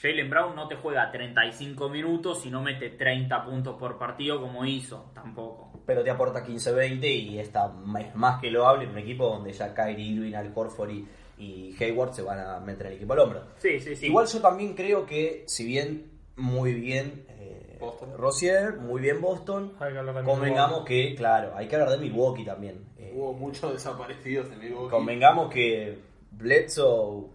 [0.00, 4.64] Jalen Brown no te juega 35 minutos y no mete 30 puntos por partido como
[4.64, 5.72] hizo, tampoco.
[5.86, 9.74] Pero te aporta 15-20 y está es más que loable en un equipo donde ya
[9.74, 11.08] Kyrie Irving, Al Horford y,
[11.38, 13.42] y Hayward se van a meter el equipo al hombro.
[13.58, 14.06] Sí, sí, sí.
[14.06, 18.10] Igual yo también creo que, si bien muy bien eh, Boston.
[18.16, 21.08] Rosier, muy bien Boston, Hay que hablar de convengamos Milwaukee.
[21.10, 22.84] que, claro, hay que hablar de Milwaukee también.
[22.98, 24.90] Eh, Hubo muchos desaparecidos en Milwaukee.
[24.90, 25.98] convengamos que
[26.32, 27.26] Bledsoe...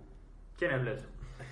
[0.57, 1.07] ¿Quién es Bledsoe?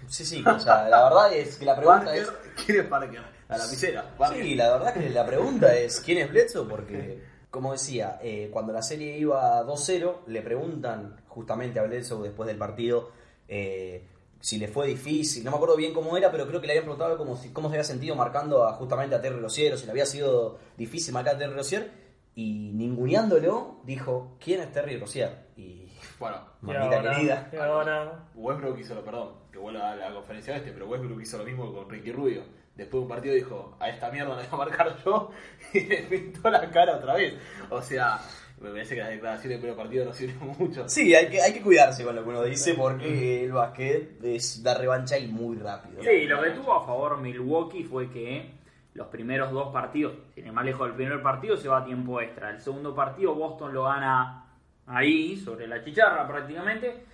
[0.07, 2.25] Sí, sí, o sea, la verdad es que la pregunta es...
[2.27, 3.21] Parker, ¿quién es Parker?
[3.49, 4.05] a la misera.
[4.33, 6.67] Sí, la verdad que la pregunta es ¿quién es Bledsoe?
[6.69, 12.47] Porque, como decía, eh, cuando la serie iba 2-0, le preguntan justamente a Bledsoe después
[12.47, 13.11] del partido
[13.47, 14.05] eh,
[14.39, 15.43] si le fue difícil.
[15.43, 17.83] No me acuerdo bien cómo era, pero creo que le habían preguntado cómo se había
[17.83, 21.37] sentido marcando a, justamente a Terry Rozier, o si le había sido difícil marcar a
[21.39, 21.91] Terry Rozier.
[22.35, 25.47] Y ninguneándolo, dijo, ¿quién es Terry Rozier?
[25.57, 25.89] Y
[26.19, 27.51] Bueno, mamita ahora, querida.
[27.59, 31.43] ahora, Westbrook hizo lo, perdón, que vuelva a la conferencia este, pero Westbrook hizo lo
[31.43, 32.43] mismo con Ricky Rubio.
[32.75, 35.31] Después de un partido dijo, a esta mierda la voy a marcar yo,
[35.73, 37.33] y le pintó la cara otra vez.
[37.69, 38.21] O sea,
[38.61, 40.87] me parece que las declaraciones del primer partido no sirven mucho.
[40.89, 44.61] Sí, hay que, hay que cuidarse con lo que uno dice porque el básquet es
[44.63, 46.01] da revancha y muy rápido.
[46.03, 48.51] Sí, lo que tuvo a favor Milwaukee fue que
[48.93, 52.19] los primeros dos partidos, sin ir más lejos del primer partido, se va a tiempo
[52.21, 52.49] extra.
[52.49, 54.45] El segundo partido Boston lo gana
[54.85, 57.05] ahí, sobre la chicharra prácticamente.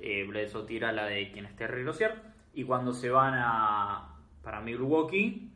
[0.00, 2.14] Eh, Bledsoe tira la de quien es Terry Rozier.
[2.54, 5.50] Y cuando se van a para Milwaukee,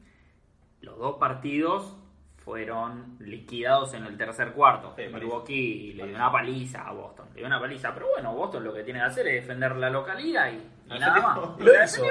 [0.81, 1.97] los dos partidos
[2.45, 4.95] fueron liquidados en el tercer cuarto.
[4.97, 7.27] Sí, Milwaukee le dio una paliza a Boston.
[7.35, 9.91] Le dio una paliza, pero bueno, Boston lo que tiene que hacer es defender la
[9.91, 11.39] localidad y, y nada más.
[11.59, 12.05] Y lo hizo,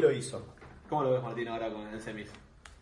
[0.00, 0.54] lo hizo.
[0.88, 2.32] ¿Cómo lo ves Martín ahora con el semis?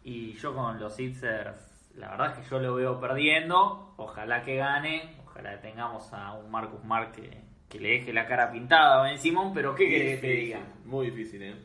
[0.05, 3.95] Y yo con los Sixers, la verdad es que yo lo veo perdiendo.
[3.97, 5.17] Ojalá que gane.
[5.27, 9.03] Ojalá que tengamos a un Marcus Smart que, que le deje la cara pintada a
[9.03, 9.53] Ben Simón.
[9.55, 10.61] Pero ¿qué querés que diga?
[10.85, 11.57] Muy difícil, eh.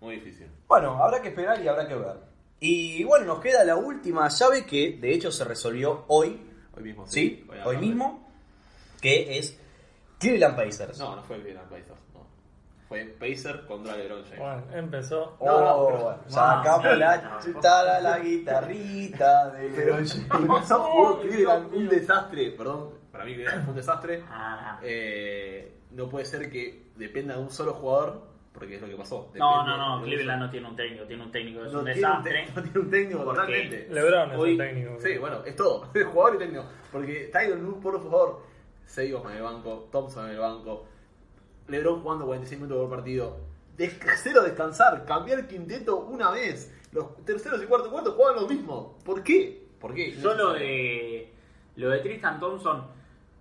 [0.00, 0.48] Muy difícil.
[0.68, 2.33] Bueno, habrá que esperar y habrá que ver.
[2.60, 6.40] Y bueno, nos queda la última llave que de hecho se resolvió hoy,
[6.76, 7.46] Hoy mismo, ¿sí?
[7.64, 8.28] Hoy mismo,
[9.00, 9.58] que es
[10.18, 10.98] Cleveland Pacers.
[10.98, 12.24] No, no fue Cleveland Pacers, no.
[12.88, 14.38] Fue Pacer contra LeBron James.
[14.38, 15.36] bueno, empezó.
[15.38, 20.48] Oh, No, no, pero- sacamos Ah, la sí, chutada, la guitarrita de LeBron James.
[20.68, 24.24] No jugó Cleveland un desastre, perdón, para mí Cleveland fue un desastre.
[24.28, 28.96] Ah, Eh, no puede ser que dependa de un solo jugador, porque es lo que
[28.96, 29.16] pasó.
[29.16, 29.96] no, Depende no, no.
[29.98, 31.04] un Cleveland no tiene un técnico.
[31.04, 31.64] Tiene un técnico.
[31.64, 32.32] Es no un tiene un desastre.
[32.32, 33.88] técnico, no tiene un técnico totalmente.
[33.90, 34.96] LeBron es Hoy- el técnico.
[35.00, 35.88] Sí, bueno, es todo.
[35.94, 36.64] Es jugador y técnico.
[36.92, 38.42] Porque Tyron Lue, por favor,
[38.86, 40.86] Seigos en el banco, Thompson en el banco,
[41.68, 43.36] LeBron jugando 46 minutos por partido.
[43.76, 46.72] Tercero descansar, cambiar el quinteto una vez.
[46.92, 48.96] Los terceros y cuartos cuartos juegan lo mismo.
[49.04, 49.66] ¿Por qué?
[49.80, 50.12] ¿Por qué?
[50.12, 51.32] Yo lo de,
[51.76, 52.86] lo de Tristan Thompson,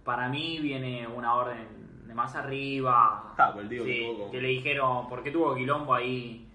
[0.03, 1.67] para mí viene una orden
[2.07, 3.33] de más arriba.
[3.37, 6.47] Ah, pues el Diego Sí, que le dijeron, porque tuvo quilombo ahí,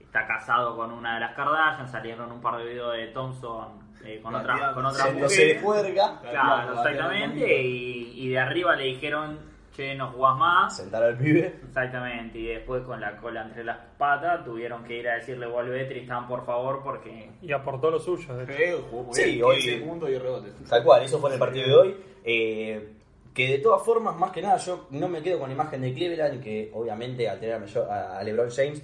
[0.00, 4.20] está casado con una de las Kardashian, salieron un par de videos de Thompson eh,
[4.22, 5.60] con, otra, Gateando, con otra mujer.
[5.60, 9.38] juerga, Claro, exactamente, y, y de arriba le dijeron,
[9.74, 10.76] che, no jugás más.
[10.76, 11.58] sentar al pibe.
[11.66, 15.84] Exactamente, y después con la cola entre las patas tuvieron que ir a decirle, vuelve
[15.86, 18.34] Tristan, por favor, porque Y aportó lo suyo.
[18.36, 18.52] de hecho.
[18.54, 19.44] Sí, jugó muy Sí, bien.
[19.44, 20.54] hoy- 15 puntos y rebotes.
[20.68, 21.96] Tal cual, eso fue en el partido de hoy.
[22.24, 22.92] Eh,
[23.36, 25.92] que de todas formas, más que nada, yo no me quedo con la imagen de
[25.92, 28.80] Cleveland, que obviamente al tener a LeBron James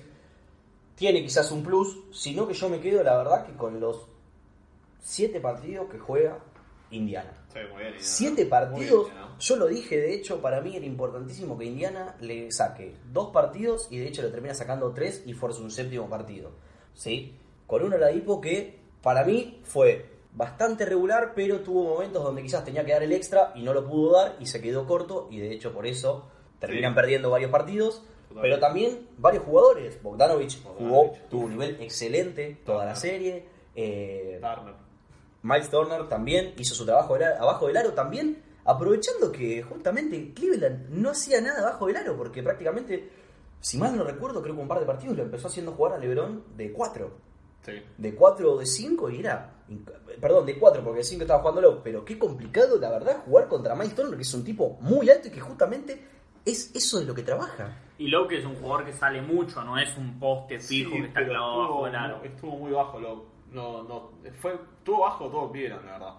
[0.95, 4.07] tiene quizás un plus, sino que yo me quedo, la verdad, que con los
[5.01, 6.38] siete partidos que juega
[6.91, 7.33] Indiana.
[7.51, 7.95] Sí, muy bien.
[7.97, 9.38] Siete partidos, bien, ¿no?
[9.38, 13.88] yo lo dije, de hecho, para mí era importantísimo que Indiana le saque dos partidos
[13.91, 16.51] y de hecho le termina sacando tres y fuerza un séptimo partido.
[16.93, 17.38] ¿Sí?
[17.67, 22.85] Con un Oladipo que para mí fue bastante regular, pero tuvo momentos donde quizás tenía
[22.85, 25.53] que dar el extra y no lo pudo dar y se quedó corto y de
[25.53, 26.27] hecho por eso
[26.59, 26.97] terminan Sí.
[26.97, 28.03] perdiendo varios partidos.
[28.29, 28.40] Totalmente.
[28.57, 30.03] Pero también varios jugadores.
[30.03, 33.47] Bogdanovich jugó, tuvo un nivel excelente toda la serie.
[33.75, 34.75] Eh, Turner.
[35.42, 40.88] Miles Turner también hizo su trabajo del abajo del aro también, aprovechando que justamente Cleveland
[40.90, 43.11] no hacía nada abajo del aro, porque prácticamente,
[43.61, 45.99] si mal no recuerdo, creo que un par de partidos lo empezó haciendo jugar a
[45.99, 47.11] LeBron de 4.
[47.62, 47.72] Sí.
[47.98, 49.51] De 4 o de 5 y era...
[50.20, 53.75] Perdón, de 4 porque de 5 estaba jugándolo, pero qué complicado la verdad jugar contra
[53.75, 56.05] Miles Turner, que es un tipo muy alto y que justamente
[56.44, 57.79] es eso de lo que trabaja.
[57.98, 61.07] Y Locke es un jugador que sale mucho, no es un poste fijo Sí, que
[61.07, 62.25] está clavado estuvo, bajo el aro.
[62.25, 62.98] estuvo muy bajo.
[63.01, 66.14] Lo, no, no, fue, estuvo bajo todo Cleveland, la verdad.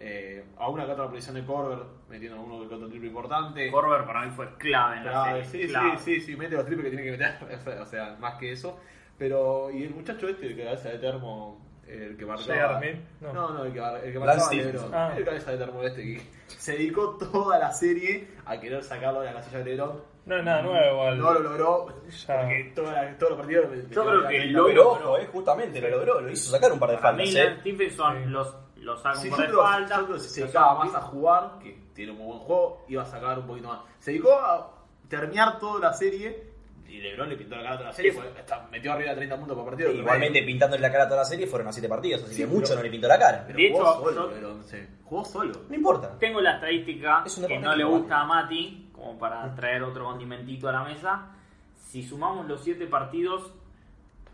[0.00, 3.70] Eh, a una que otra posición de Corver, metiendo uno que otro triple importante.
[3.70, 5.66] Corber para mí fue clave en la Clave, serie.
[5.66, 5.98] sí, clave.
[5.98, 7.78] sí, sí, sí, mete los triples que tiene que meter.
[7.80, 8.78] o sea, más que eso.
[9.18, 12.80] Pero, y el muchacho este, el que cabeza de termo, el que marcaba.
[13.20, 13.32] No.
[13.32, 14.52] No, no, el que, el que marcaba.
[14.52, 14.94] LeBron.
[14.94, 15.14] Ah.
[15.16, 19.26] El cabeza de termo este que se dedicó toda la serie a querer sacarlo de
[19.26, 20.02] la casilla de LeBron.
[20.26, 21.18] No es nada nuevo igual.
[21.18, 22.36] No lo logró, Ya.
[22.40, 23.66] porque toda la- todos los partidos.
[23.90, 26.98] Yo creo que lo- ojo, eh, justamente lo logró, lo hizo sacar un par de
[26.98, 27.34] faltas.
[27.34, 27.56] Eh.
[27.60, 28.30] Stephenson Sí.
[28.30, 30.22] los, los saca un par de faltas.
[30.22, 33.46] se dedicaba más a jugar, que tiene un muy buen juego, iba a sacar un
[33.46, 33.80] poquito más.
[34.00, 34.70] Se dedicó a
[35.08, 36.47] terminar toda la serie
[36.88, 39.36] y LeBron le pintó la cara a toda la serie, hasta metió arriba de 30
[39.38, 39.92] puntos por partido.
[39.92, 42.46] Igualmente pintándole la cara a toda la serie fueron a 7 partidos, así Sí, que
[42.48, 43.44] pero- mucho no le pintó la cara.
[43.46, 44.78] Pero De jugó hecho, solo, yo- sí.
[45.04, 45.52] Jugó solo.
[45.68, 46.18] No importa.
[46.18, 50.68] Tengo la estadística Es que no le gusta a Mati, como para traer otro condimentito
[50.68, 51.26] a la mesa.
[51.76, 53.52] Si sumamos los 7 partidos,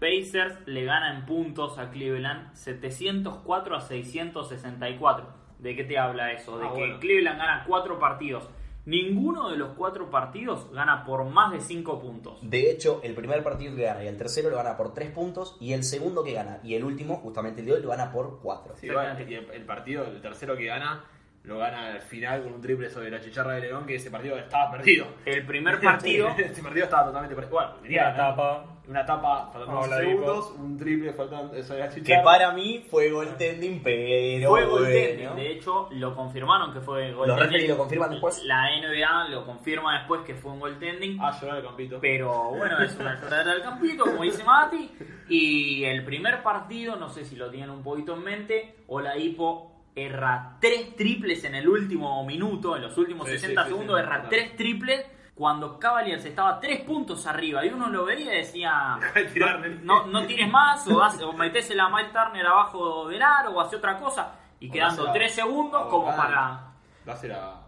[0.00, 5.26] Pacers le gana en puntos a Cleveland 704 a 664.
[5.58, 6.58] ¿De qué te habla eso?
[6.58, 7.00] De Ah, que bueno.
[7.00, 8.48] Cleveland gana cuatro partidos.
[8.86, 12.38] Ninguno de los cuatro partidos gana por más de 5 puntos.
[12.42, 15.56] De hecho, el primer partido que gana y el tercero lo gana por 3 puntos
[15.58, 18.40] y el segundo que gana y el último, justamente el de hoy, lo gana por
[18.42, 18.76] 4.
[18.76, 21.02] Sí, el, el partido, el tercero que gana,
[21.44, 24.36] lo gana al final con un triple sobre la chicharra de León, que ese partido
[24.38, 25.06] estaba perdido.
[25.24, 27.54] El primer partido Este partido estaba totalmente perdido.
[27.54, 28.73] Bueno, tapa.
[28.86, 30.20] Una tapa faltando Hola, 11 Dipo.
[30.20, 34.68] segundos, un triple faltando sobre la Que para mí fue goaltending, pero fue bueno.
[34.72, 35.36] goaltending.
[35.36, 37.46] De hecho, lo confirmaron que fue Los goaltending.
[37.46, 38.42] referees lo confirman después.
[38.44, 41.18] La NBA lo confirma después que fue un goaltending.
[41.18, 41.98] Ah, llorar el campito.
[41.98, 44.90] Pero bueno, es una lloradera del campito, como dice Mati.
[45.30, 50.58] Y el primer partido, no sé si lo tienen un poquito en mente, Oladipo erra
[50.60, 54.02] tres triples en el último minuto, en los últimos Sí, 60 sí, sí, segundos, sí,
[54.06, 55.06] erra tres triples.
[55.34, 59.80] Cuando Cavaliers estaba tres puntos arriba y uno lo veía y decía, de tirar, nene".
[59.82, 60.96] no, no tires más o,
[61.28, 64.32] o metésela a Mike Turner abajo del aro o hace otra cosa.
[64.60, 66.60] Y O quedando tres segundos a como para...
[67.04, 67.60] Dásela a-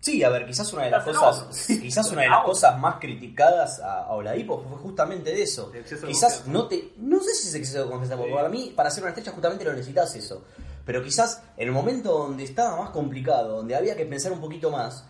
[0.00, 3.80] Sí, a ver, quizás una de las cosas, quizás una de las cosas más criticadas
[3.80, 5.70] a, a Oladipo fue justamente de eso.
[5.70, 8.36] De Quizás no te, no sé si es exceso de confianza, porque Sí.
[8.36, 10.44] para mí, para ser una estrella justamente lo necesitas eso.
[10.84, 14.70] Pero quizás en el momento donde estaba más complicado, donde había que pensar un poquito
[14.70, 15.04] más,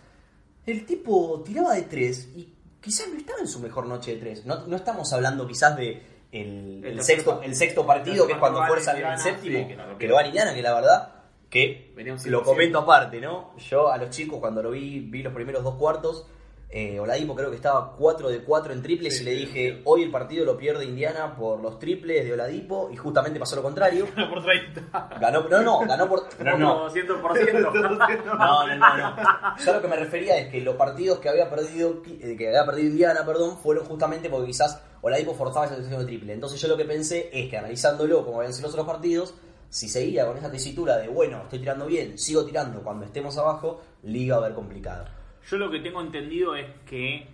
[0.67, 4.45] el tipo tiraba de tres y quizás no estaba en su mejor noche de tres.
[4.47, 6.03] No, no estamos hablando quizás de
[6.33, 7.51] el, El el tercer sexto, partido.
[7.51, 10.21] el sexto partido, El que es cuando fuerza el, Indiana, séptimo, sí, que lo va
[10.23, 11.13] a Indiana, que la verdad
[11.49, 12.45] que lo 100%.
[12.45, 13.57] comento aparte, ¿no?
[13.59, 16.27] Yo a los chicos cuando lo vi, vi los primeros dos cuartos,
[16.69, 19.73] eh, Oladipo creo que estaba 4 de 4 en triples Sí, y le sí, dije,
[19.77, 19.83] sí.
[19.85, 23.63] hoy el partido lo pierde Indiana por los triples de Oladipo y justamente pasó lo
[23.63, 24.07] contrario.
[24.31, 25.09] por 30.
[25.21, 26.25] Ganó, no, no, ganó por...
[26.45, 27.63] No, no, 200%.
[28.25, 29.17] no, no, no, no.
[29.65, 32.67] Yo lo que me refería es que los partidos que había perdido eh, que había
[32.67, 36.33] perdido Indiana, perdón, fueron justamente porque quizás Oladipo forzaba esa situación de triple.
[36.33, 39.35] Entonces yo lo que pensé es que analizándolo como habían sido los otros partidos,
[39.69, 43.81] si seguía con esa tesitura de bueno, estoy tirando bien, sigo tirando cuando estemos abajo,
[44.03, 45.13] liga va a ver complicada.
[45.49, 47.29] Yo lo que tengo entendido es que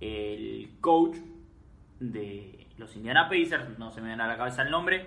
[0.00, 1.16] el coach
[1.98, 5.06] de los Indiana Pacers, no se me viene a la cabeza el nombre,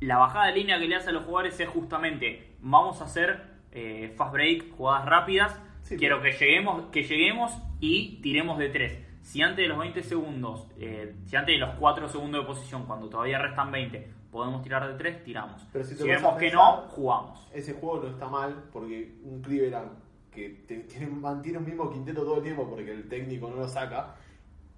[0.00, 3.42] la bajada de línea que le hace a los jugadores es justamente, vamos a hacer
[3.72, 8.98] eh, fast break, jugadas rápidas, Sí, quiero que lleguemos, que lleguemos y tiremos de tres.
[9.22, 12.84] Si antes de los 20 segundos, eh, si antes de los 4 segundos de posición,
[12.84, 15.66] cuando todavía restan 20, podemos tirar de tres, tiramos.
[15.72, 17.48] Pero si si vemos que no, jugamos.
[17.54, 19.90] Ese juego no está mal porque un Cleveland
[20.32, 23.68] que te- tiene, mantiene un mismo quinteto todo el tiempo porque el técnico no lo
[23.68, 24.14] saca,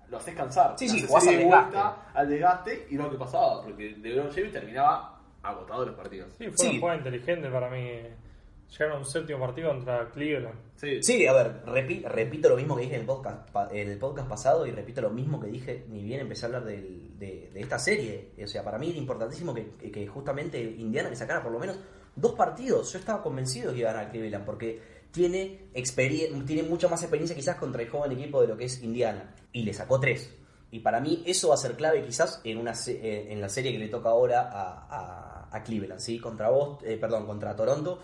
[0.08, 0.74] lo haces cansar.
[0.78, 1.78] Sí, sí, jugás al de desgaste.
[2.14, 6.32] al desgaste y lo que pasaba, porque LeBron James terminaba agotado los partidos.
[6.36, 6.68] Sí, fue Sí.
[6.70, 7.90] una jugada inteligente para mí.
[8.70, 10.54] Llegar a un séptimo partido contra Cleveland.
[10.76, 13.98] Sí, Sí, a ver, repi- repito lo mismo que dije en el podcast, en el
[13.98, 17.50] podcast pasado y repito lo mismo que dije ni bien empecé a hablar del- de,
[17.52, 18.30] de esta serie.
[18.40, 21.80] O sea, para mí era importantísimo que, que justamente Indiana le sacara por lo menos
[22.14, 22.92] dos partidos.
[22.92, 25.70] Yo estaba convencido de que iba a ganar Cleveland porque tiene,
[26.46, 29.34] tiene mucha más experiencia quizás contra el joven equipo de lo que es Indiana.
[29.52, 30.34] Y le sacó tres.
[30.70, 33.48] Y para mí eso va a ser clave quizás en, una se- eh, en la
[33.48, 36.18] serie que le toca ahora a, Cleveland, ¿sí?
[36.20, 37.98] Contra vos, eh, perdón, contra Toronto.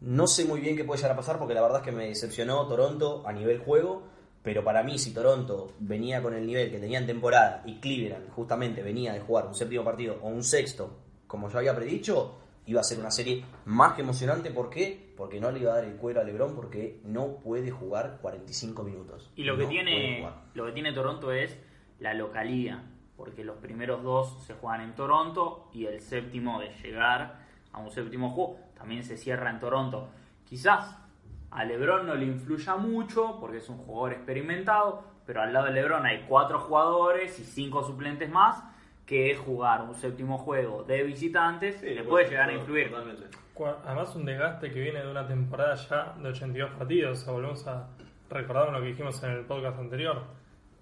[0.00, 2.08] No sé muy bien qué puede llegar a pasar porque la verdad es que me
[2.08, 4.02] decepcionó Toronto a nivel juego,
[4.42, 8.30] pero para mí si Toronto venía con el nivel que tenía en temporada y Cleveland
[8.30, 12.80] justamente venía de jugar un séptimo partido o un sexto, como yo había predicho, iba
[12.80, 14.50] a ser una serie más que emocionante.
[14.50, 15.12] ¿Por qué?
[15.16, 18.82] Porque no le iba a dar el cuero a LeBron porque no puede jugar 45
[18.82, 19.30] minutos.
[19.36, 20.42] Y lo que No tiene jugar.
[20.54, 21.58] lo que tiene Toronto es
[22.00, 22.82] la localidad,
[23.16, 27.90] porque los primeros dos se juegan en Toronto y el séptimo de llegar a un
[27.90, 30.08] séptimo juego también se cierra en Toronto.
[30.44, 30.98] Quizás
[31.50, 35.72] a LeBron no le influya mucho porque es un jugador experimentado, pero al lado de
[35.72, 38.62] LeBron hay cuatro jugadores y cinco suplentes más
[39.06, 42.90] que jugar un séptimo juego de visitantes Sí, le pues, puede llegar a influir.
[42.90, 43.24] Totalmente.
[43.86, 47.20] Además, un desgaste que viene de una temporada ya de 82 partidos.
[47.20, 47.88] O sea, volvemos a
[48.28, 50.24] recordar lo que dijimos en el podcast anterior.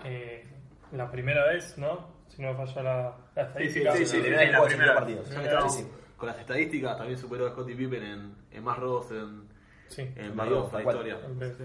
[0.04, 0.44] Eh,
[0.92, 2.14] la primera vez, ¿no?
[2.28, 3.92] Si no me falla la, la estadística.
[3.92, 5.28] sí, sí, sí, deben la jugar primera partidos.
[5.28, 5.36] Sí,
[5.82, 5.88] sí.
[6.16, 9.48] Con las estadísticas también superó a Scottie Pippen en, en más robos en,
[9.88, 10.02] Sí.
[10.16, 11.18] en playoff, robos, la historia.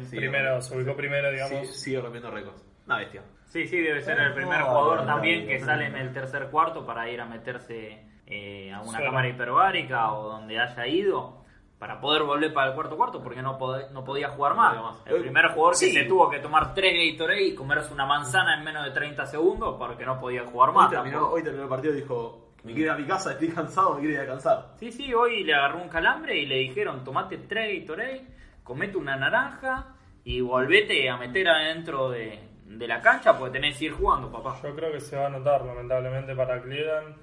[0.03, 1.67] Sí, primero, se ubicó primero, digamos.
[1.69, 2.63] Sí, sigue rompiendo récords.
[2.85, 3.23] Una bestia.
[3.49, 5.65] Sí, sí, debe ser el primer No, jugador no, también no, que no.
[5.65, 10.29] sale en el tercer cuarto para ir a meterse eh, a una cámara hiperbárica o
[10.29, 11.43] donde haya ido
[11.79, 14.75] para poder volver para el cuarto cuarto porque no, pod- no podía jugar más.
[15.05, 15.87] El primer jugador Sí.
[15.93, 19.25] que se tuvo que tomar tres Gatorade y comerse una manzana en menos de 30
[19.25, 20.89] segundos porque no podía jugar Hoy más.
[20.91, 23.93] terminó, hoy terminó el partido y dijo, me quiero ir a mi casa, estoy cansado,
[23.95, 24.65] me quiero ir a descansar.
[24.75, 28.27] Sí, sí, hoy le agarró un calambre y le dijeron, tomate tres Gatorade,
[28.63, 29.95] comete una naranja
[30.25, 34.59] y volvete a meter adentro de, de la cancha, porque tenés que ir jugando, papá.
[34.61, 37.15] Yo creo que se va a notar, lamentablemente, para Cleveland.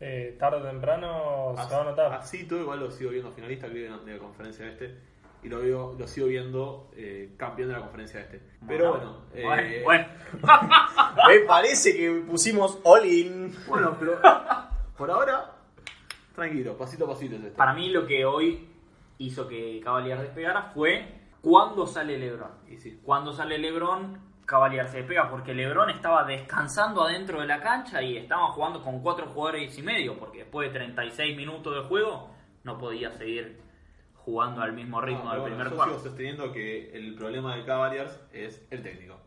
[0.00, 2.12] Eh, tarde o temprano se va a notar.
[2.12, 4.96] Así todo igual lo sigo viendo finalista Cleveland de la conferencia este.
[5.42, 8.40] Y lo, veo, lo sigo viendo eh, campeón de la conferencia este.
[8.66, 10.06] Pero bueno, bueno, eh, bueno.
[11.28, 13.56] Me parece que pusimos all in.
[13.68, 14.20] bueno, pero
[14.96, 15.52] por ahora,
[16.34, 17.56] tranquilo, pasito a pasito es esto.
[17.56, 18.68] Para mí lo que hoy
[19.18, 21.06] hizo que Cavaliers despegara fue
[21.40, 22.50] cuando sale LeBron.
[22.68, 23.00] Y sí.
[23.04, 28.16] Cuando sale LeBron, Cavaliers se despega porque LeBron estaba descansando adentro de la cancha y
[28.16, 32.30] estaban jugando con cuatro jugadores y medio, porque después de 36 minutos de juego
[32.64, 33.60] no podía seguir
[34.14, 35.94] jugando al mismo ritmo No, del bueno, primer yo cuarto.
[35.98, 39.20] sigo sosteniendo que el problema de Cavaliers es el técnico.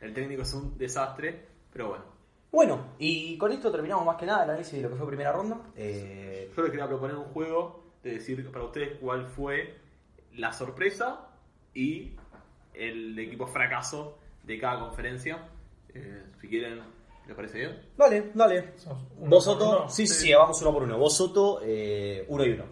[0.00, 2.04] El técnico es un desastre, pero bueno.
[2.50, 5.30] Bueno, y con esto terminamos más que nada el análisis de lo que fue primera
[5.30, 5.56] ronda.
[5.76, 9.78] Eh, Yo les quería proponer un juego de decir para ustedes cuál fue
[10.32, 11.28] la sorpresa
[11.72, 12.16] y
[12.74, 15.38] el equipo fracaso de cada conferencia.
[15.94, 16.80] Eh, si quieren,
[17.26, 17.80] ¿les parece bien?
[17.96, 18.74] dale, dale.
[19.18, 19.70] Vos, Soto.
[19.70, 19.88] uno.
[19.88, 20.98] Sí, sí, sí, vamos uno por uno.
[20.98, 22.64] Vos, Soto, eh, uno y uno.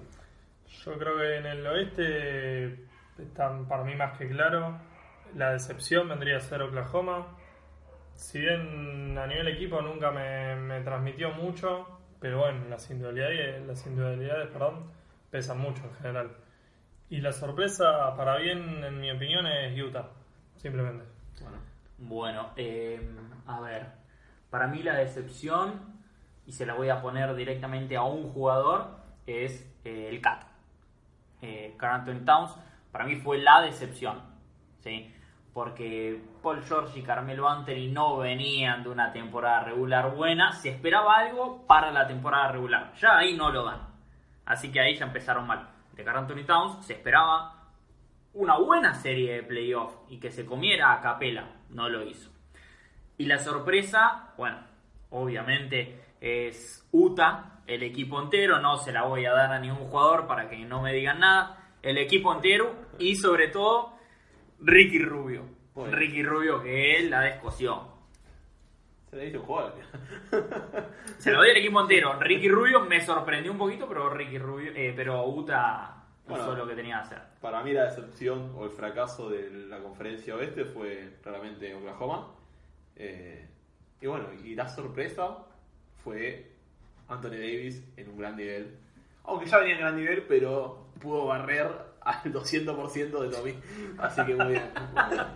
[0.85, 2.87] Yo creo que en el oeste
[3.19, 4.79] está para mí más que claro.
[5.37, 7.37] La decepción vendría a ser Oklahoma.
[8.17, 11.87] Si bien a nivel equipo nunca me, me transmitió mucho,
[12.21, 14.91] pero bueno, las individualidades, las individualidades perdón,
[15.31, 16.37] pesan mucho en general.
[17.09, 20.09] Y la sorpresa, para bien, en mi opinión, es Utah.
[20.57, 21.05] Simplemente.
[22.05, 23.01] Bueno, eh,
[23.47, 23.87] a ver,
[24.51, 25.81] para mí la decepción,
[26.47, 30.45] y se la voy a poner directamente a un jugador, es eh, el Cat.
[31.43, 31.77] Eh,
[32.25, 32.57] Towns,
[32.91, 34.21] para mí fue la decepción,
[34.81, 35.15] ¿sí?
[35.55, 41.19] Porque Paul George y Carmelo Anthony no venían de una temporada regular buena, se esperaba
[41.19, 43.81] algo para la temporada regular, ya ahí no lo dan.
[44.45, 45.69] Así que ahí ya empezaron mal.
[45.93, 47.63] De Karl Anthony Towns se esperaba
[48.35, 52.31] una buena serie de playoff y que se comiera a capela, no lo hizo.
[53.19, 54.59] Y la sorpresa, bueno,
[55.11, 60.27] obviamente es Utah, el equipo entero, no se la voy a dar a ningún jugador
[60.27, 63.95] para que no me digan nada, el equipo entero y sobre todo
[64.61, 65.45] Ricky Rubio.
[65.75, 65.97] Bueno.
[65.97, 67.89] Ricky Rubio que él la descoció.
[69.11, 69.75] se le dice un jugador.
[71.19, 72.19] Se lo doy al equipo entero.
[72.21, 76.55] Ricky Rubio me sorprendió un poquito, pero Ricky Rubio, eh, pero Utah hizo Bueno.
[76.57, 77.19] lo que tenía que hacer.
[77.41, 82.29] Para mí la decepción o el fracaso de la conferencia oeste fue claramente Oklahoma.
[82.97, 83.47] Eh,
[84.01, 85.39] y bueno, y la sorpresa
[86.05, 86.51] fue
[87.09, 88.77] Anthony Davis en un gran nivel.
[89.25, 91.69] Aunque ya venía en gran nivel, pero pudo barrer
[92.01, 93.55] al 200% de Tommy.
[93.99, 94.71] Así que muy bien.
[94.75, 95.27] muy bien.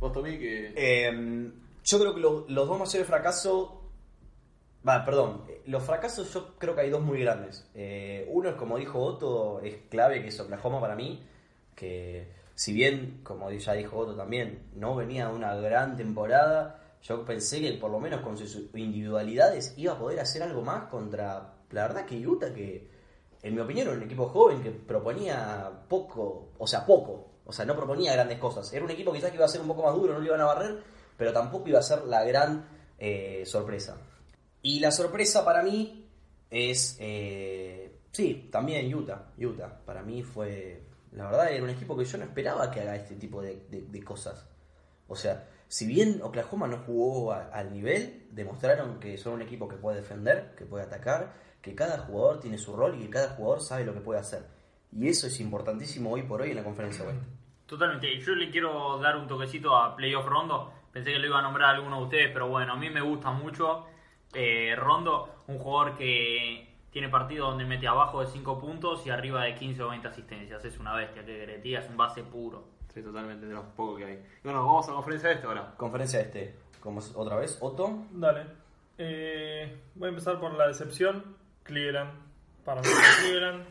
[0.00, 0.72] Vos, Tommy, que...
[0.76, 1.50] Eh,
[1.84, 3.70] yo creo que lo- los dos mayores fracasos.
[5.04, 5.44] Perdón.
[5.48, 7.68] eh, Los fracasos yo creo que hay dos muy grandes.
[7.74, 11.26] Eh, uno es, como dijo Otto, es clave, que es Oklahoma para mí.
[11.74, 17.60] Que si bien, como ya dijo Otto también, no venía una gran temporada, yo pensé
[17.60, 21.82] que por lo menos con sus individualidades iba a poder hacer algo más contra, la
[21.86, 22.90] verdad que Utah, que
[23.42, 27.64] en mi opinión era un equipo joven que proponía poco, o sea, poco, o sea,
[27.64, 28.72] no proponía grandes cosas.
[28.72, 30.40] Era un equipo quizás que iba a ser un poco más duro, no lo iban
[30.40, 30.82] a barrer,
[31.16, 32.66] pero tampoco iba a ser la gran
[32.98, 33.96] eh, sorpresa.
[34.62, 36.08] Y la sorpresa para mí
[36.50, 39.32] es, eh, sí, también Utah.
[39.38, 40.82] Utah, para mí fue,
[41.12, 44.48] la verdad, era un equipo que yo no esperaba que haga este tipo de, cosas.
[45.06, 49.76] O sea, si bien Oklahoma no jugó al nivel, demostraron que son un equipo que
[49.76, 51.32] puede defender, que puede atacar,
[51.62, 54.46] que cada jugador tiene su rol y que cada jugador sabe lo que puede hacer.
[54.92, 57.26] Y eso es importantísimo hoy por hoy en la conferencia oeste.
[57.66, 58.18] Totalmente.
[58.18, 60.72] Yo le quiero dar un toquecito a Playoff Rondo.
[60.90, 63.30] Pensé que lo iba a nombrar alguno de ustedes, pero bueno, a mí me gusta
[63.30, 63.86] mucho
[64.34, 69.44] eh, Rondo, un jugador que tiene partidos donde mete abajo de 5 puntos y arriba
[69.44, 70.64] de 15 o 20 asistencias.
[70.64, 72.64] Es una bestia, que Gretia es un base puro.
[72.92, 74.14] Sí, totalmente, de los pocos que hay.
[74.14, 75.74] Y bueno, vamos a la conferencia este ahora.
[75.76, 78.06] Conferencia este, como es- otra vez, Otto.
[78.12, 78.46] Dale.
[78.96, 81.36] Eh, voy a empezar por la decepción.
[81.62, 82.10] Cleveland.
[82.64, 82.88] Para mí
[83.22, 83.66] Cleveland.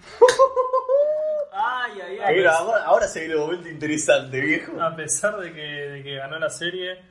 [1.51, 4.80] Ay, ay, Ahí, ahora, ahora se viene un momento interesante, viejo.
[4.82, 7.01] A pesar de que, de que ganó la serie,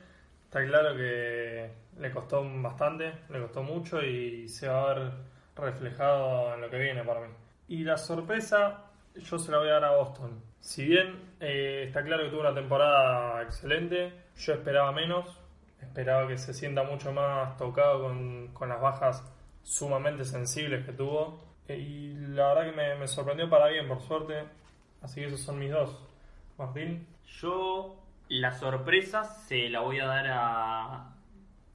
[0.45, 1.69] está claro que
[1.99, 5.11] le costó bastante, le costó mucho y se va a ver
[5.55, 7.33] reflejado en lo que viene para mí.
[7.67, 8.85] Y la sorpresa,
[9.15, 10.41] yo se la voy a dar a Boston.
[10.59, 15.39] Si bien eh, está claro que tuvo una temporada excelente, yo esperaba menos,
[15.81, 19.23] esperaba que se sienta mucho más tocado con, con las bajas
[19.63, 21.43] sumamente sensibles que tuvo.
[21.67, 24.43] Eh, Y la verdad que me, me sorprendió para bien, por suerte.
[25.01, 25.97] Así que esos son mis dos.
[26.57, 27.07] Martín.
[27.41, 27.95] Yo
[28.29, 31.16] la sorpresa se la voy a dar a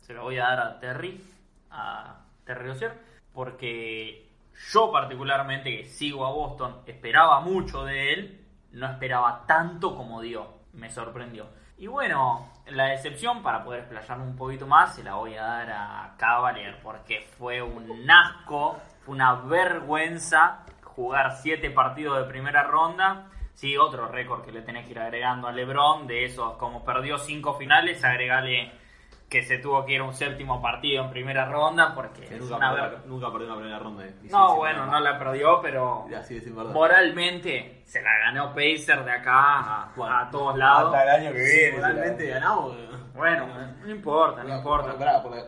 [0.02, 1.24] se la voy a dar a Terry,
[1.70, 2.92] a Terry Rozier,
[3.32, 4.28] porque
[4.72, 10.46] yo particularmente que sigo a Boston esperaba mucho de él, no esperaba tanto como dio,
[10.74, 11.46] me sorprendió.
[11.78, 15.70] Y bueno, la decepción, para poder explayarme un poquito más, se la voy a dar
[15.70, 23.28] a Cavalier, porque fue un asco, fue una vergüenza jugar siete partidos de primera ronda.
[23.54, 27.18] Sí, otro récord que le tenés que ir agregando a LeBron, de esos, como perdió
[27.18, 28.72] cinco finales, agregale
[29.32, 32.74] que se tuvo que ir a un séptimo partido en primera ronda, porque nunca, una
[32.74, 34.04] perdió, nunca perdió una primera ronda.
[34.04, 34.14] eh.
[34.24, 36.06] No, sí, bueno, no la perdió, pero
[36.74, 39.32] moralmente se la ganó Pacer de acá
[39.84, 40.94] a, Bueno, a todos lados.
[40.94, 41.78] Hasta el año que viene.
[41.80, 42.76] Realmente ganamos.
[42.76, 42.88] eh.
[43.14, 43.46] Bueno,
[43.84, 44.98] no importa, no importa.
[44.98, 45.44] pará, porque-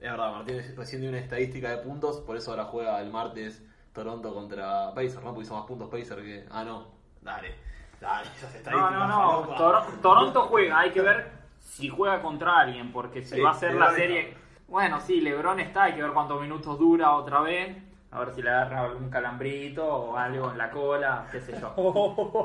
[0.00, 3.64] es verdad, Martínez recién dio una estadística de puntos, por eso ahora juega el martes
[3.92, 5.26] Toronto contra Pacers, ¿no?
[5.34, 6.46] Porque hizo más puntos Pacers que.
[6.50, 6.88] Ah, no.
[7.20, 7.54] Dale.
[8.00, 8.92] Dale, esas No, estadísticas.
[9.08, 9.08] no,
[9.46, 9.56] no.
[9.56, 13.54] Tor- Toronto juega, hay que ver si juega contra alguien, porque si Sí, va a
[13.54, 14.30] ser la serie.
[14.30, 14.40] está.
[14.68, 17.76] Bueno, sí, LeBron está, hay que ver cuántos minutos dura otra vez.
[18.12, 21.72] A ver si le agarra algún calambrito o algo en la cola, qué sé yo.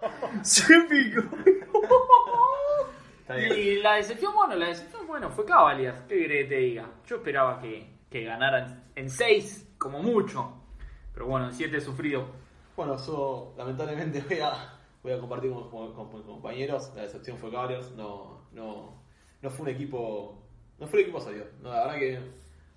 [0.42, 1.22] Se picó.
[3.20, 3.52] Está bien.
[3.58, 6.00] Y la decepción, bueno, la decepción, bueno, fue Cavaliers.
[6.08, 6.86] ¿Qué querés que te diga?
[7.06, 10.52] Yo esperaba que, que ganaran en 6, como mucho.
[11.12, 12.26] Pero bueno, en 7 sufrido.
[12.76, 14.75] Bueno, yo lamentablemente voy a,
[15.06, 16.92] voy a compartir con, con- con- con compañeros.
[16.96, 17.92] La decepción fue Cavaliers.
[17.92, 19.02] No, no,
[19.42, 20.42] no fue un equipo.
[20.78, 21.46] No fue un equipo sólido.
[21.62, 22.18] No, la verdad que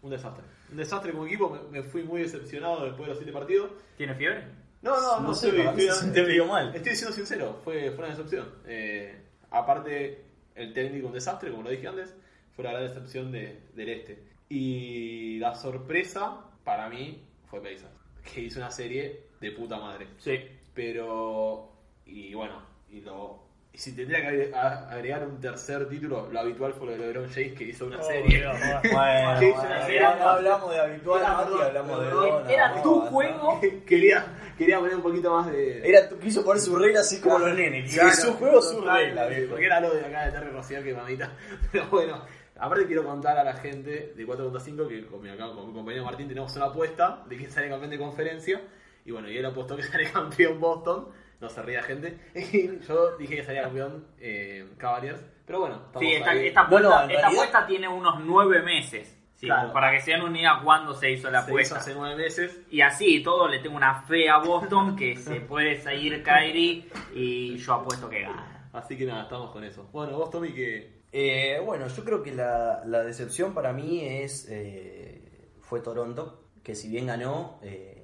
[0.02, 0.44] un desastre.
[0.72, 1.50] Un desastre como equipo.
[1.50, 3.72] Me, me fui muy decepcionado después de los siete partidos.
[3.98, 4.44] ¿Tiene fiebre?
[4.82, 6.74] No, no, no, No sé, estoy, estoy- siente medio mal.
[6.76, 8.48] Estoy siendo sincero, fue, fue una decepción.
[8.66, 9.14] Eh,
[9.52, 10.24] aparte,
[10.56, 12.16] el técnico un desastre, como lo dije antes,
[12.56, 14.24] fue la gran decepción de- del este.
[14.48, 17.90] Y la sorpresa, para mí, fue Pacers,
[18.34, 20.08] que hizo una serie de puta madre.
[20.20, 20.40] Sí.
[20.74, 21.69] Pero,
[22.12, 23.40] y bueno, y lo...
[23.74, 27.54] y si tendría que agregar un tercer título, lo habitual fue lo de LeBron James,
[27.54, 28.38] que hizo una Oh, serie.
[28.40, 28.58] Dios.
[28.92, 32.10] Bueno, bueno, no hablamos de habitual, Era, Mati, hablamos de.
[32.10, 33.12] Dona, Era no, tu basta.
[33.12, 33.62] juego.
[33.86, 34.26] quería,
[34.58, 35.88] quería poner un poquito más de...
[35.88, 37.94] Era tu, quiso poner su regla así como los nenes.
[37.94, 39.50] Claro, su juego, su regla, viejo.
[39.52, 41.32] Porque era lo de acá de Terry Rossier que mamita.
[41.72, 42.22] Pero bueno,
[42.58, 46.04] aparte quiero contar a la gente de 4.5 que con mi, acá, con mi compañero
[46.06, 48.62] Martín tenemos una apuesta de quién sale campeón de conferencia.
[49.06, 51.08] Y bueno, y él apostó que sale campeón Boston.
[51.40, 52.18] No se ría gente.
[52.88, 55.22] Yo dije que salía campeón eh, Cavaliers.
[55.46, 58.62] Pero bueno, estamos Sí, esta, esta No, no, apuesta, esta realidad- apuesta tiene unos nueve
[58.62, 59.16] meses.
[59.36, 59.72] Sí, Claro.
[59.72, 61.78] para que se den una idea cuándo se hizo la Se hizo apuesta.
[61.78, 62.60] hace nueve meses.
[62.70, 67.56] Y así todo le tengo una fe a Boston que se puede seguir Kyrie y
[67.58, 68.70] yo apuesto que gana.
[68.74, 69.88] Así que nada, estamos con eso.
[69.94, 71.00] Bueno, vos Tommy que...
[71.12, 76.76] Eh, bueno, yo creo que la, la decepción para mí es eh, fue Toronto, que
[76.76, 77.99] si bien ganó, eh,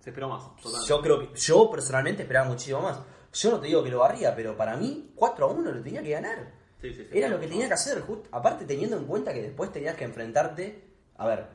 [0.00, 0.44] Se esperó más.
[0.56, 0.88] totalmente.
[0.88, 3.00] yo creo que yo personalmente esperaba muchísimo más.
[3.32, 6.02] Yo no te digo que lo barría, pero para mí 4 a 1 lo tenía
[6.02, 6.52] que ganar.
[6.80, 7.18] Sí, sí, sí.
[7.18, 10.04] Era lo que tenía que hacer, just- aparte teniendo en cuenta que después tenías que
[10.04, 10.84] enfrentarte.
[11.16, 11.46] A ver,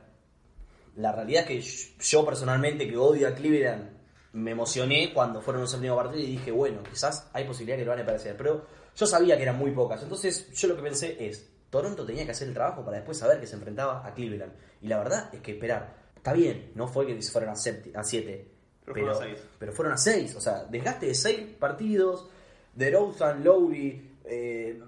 [0.96, 1.60] la realidad es que
[2.04, 3.90] yo- personalmente, que odio a Cleveland,
[4.34, 7.90] me emocioné cuando fueron los últimos partidos y dije, bueno, quizás hay posibilidad que lo
[7.92, 8.36] van a parecer.
[8.36, 10.02] Pero yo sabía que eran muy pocas.
[10.02, 13.40] Entonces, yo lo que pensé es: Toronto tenía que hacer el trabajo para después saber
[13.40, 14.52] que se enfrentaba a Cleveland.
[14.82, 16.03] Y la verdad es que esperar.
[16.24, 18.48] Está bien, no fue que se fueron a 7, a siete,
[18.82, 19.48] Pero pero, fueron a seis.
[19.58, 20.36] pero fueron a 6.
[20.36, 22.30] O sea, desgaste de 6 partidos,
[22.74, 24.80] de Rosen, Lowry, eh,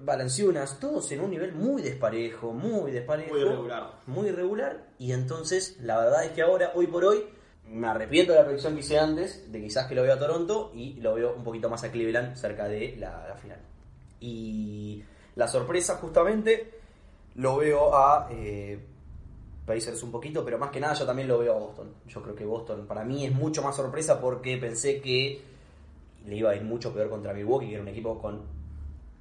[0.80, 3.34] todos en un nivel muy desparejo, muy desparejo.
[3.34, 3.92] Muy irregular.
[4.06, 4.86] Muy irregular.
[4.98, 7.26] Y entonces, la verdad es que ahora, hoy por hoy,
[7.68, 10.72] me arrepiento de la predicción que hice antes, de quizás que lo veo a Toronto
[10.74, 13.58] y lo veo un poquito más a Cleveland cerca de la, la final.
[14.20, 16.80] Y la sorpresa, justamente,
[17.34, 18.78] lo veo a eh,
[19.66, 21.92] Pacers un poquito, pero más que nada yo también lo veo a Boston.
[22.06, 25.42] Yo creo que Boston para mí es mucho más sorpresa porque pensé que
[26.24, 28.42] le iba a ir mucho peor contra Milwaukee, que era un equipo con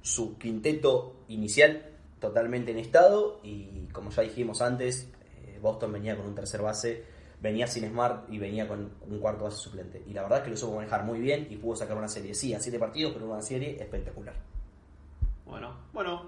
[0.02, 1.82] su quinteto inicial
[2.20, 5.08] totalmente en estado y como ya dijimos antes,
[5.44, 7.04] eh, Boston venía con un tercer base,
[7.40, 10.02] venía sin Smart y venía con un cuarto base suplente.
[10.06, 12.34] Y la verdad es que lo supo manejar muy bien y pudo sacar una serie,
[12.34, 14.34] sí, a siete partidos, pero una serie espectacular.
[15.44, 16.22] Bueno, bueno,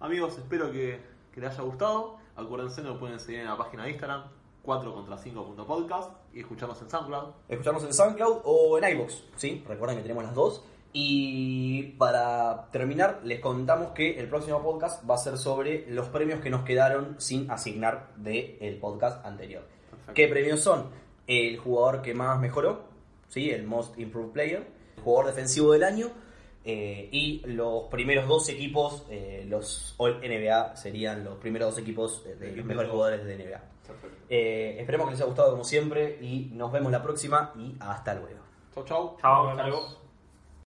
[0.00, 1.00] amigos, espero que,
[1.32, 2.18] que les haya gustado.
[2.36, 4.24] Acuérdense, nos pueden seguir en la página de Instagram,
[4.60, 7.28] 4 contra 5.podcast y escucharnos en SoundCloud.
[7.48, 9.64] Escucharnos en SoundCloud o en iVoox, ¿sí?
[9.66, 10.62] Recuerden que tenemos las dos.
[10.92, 16.40] Y para terminar, les contamos que el próximo podcast va a ser sobre los premios
[16.40, 19.62] que nos quedaron sin asignar del podcast anterior.
[19.90, 20.12] Perfecto.
[20.12, 20.90] ¿Qué premios son?
[21.26, 22.84] El jugador que más mejoró,
[23.28, 23.50] ¿sí?
[23.50, 24.66] El Most Improved Player,
[24.96, 26.10] el jugador defensivo del año
[26.68, 32.24] eh, y los primeros dos equipos, eh, los All NBA serían los primeros dos equipos
[32.24, 33.62] de, de los mejores jugadores de NBA.
[34.28, 38.14] Eh, esperemos que les haya gustado como siempre y nos vemos la próxima y hasta
[38.14, 38.40] luego.
[38.74, 39.16] Chau, chau.
[39.20, 40.05] Chao, Nos hasta luego.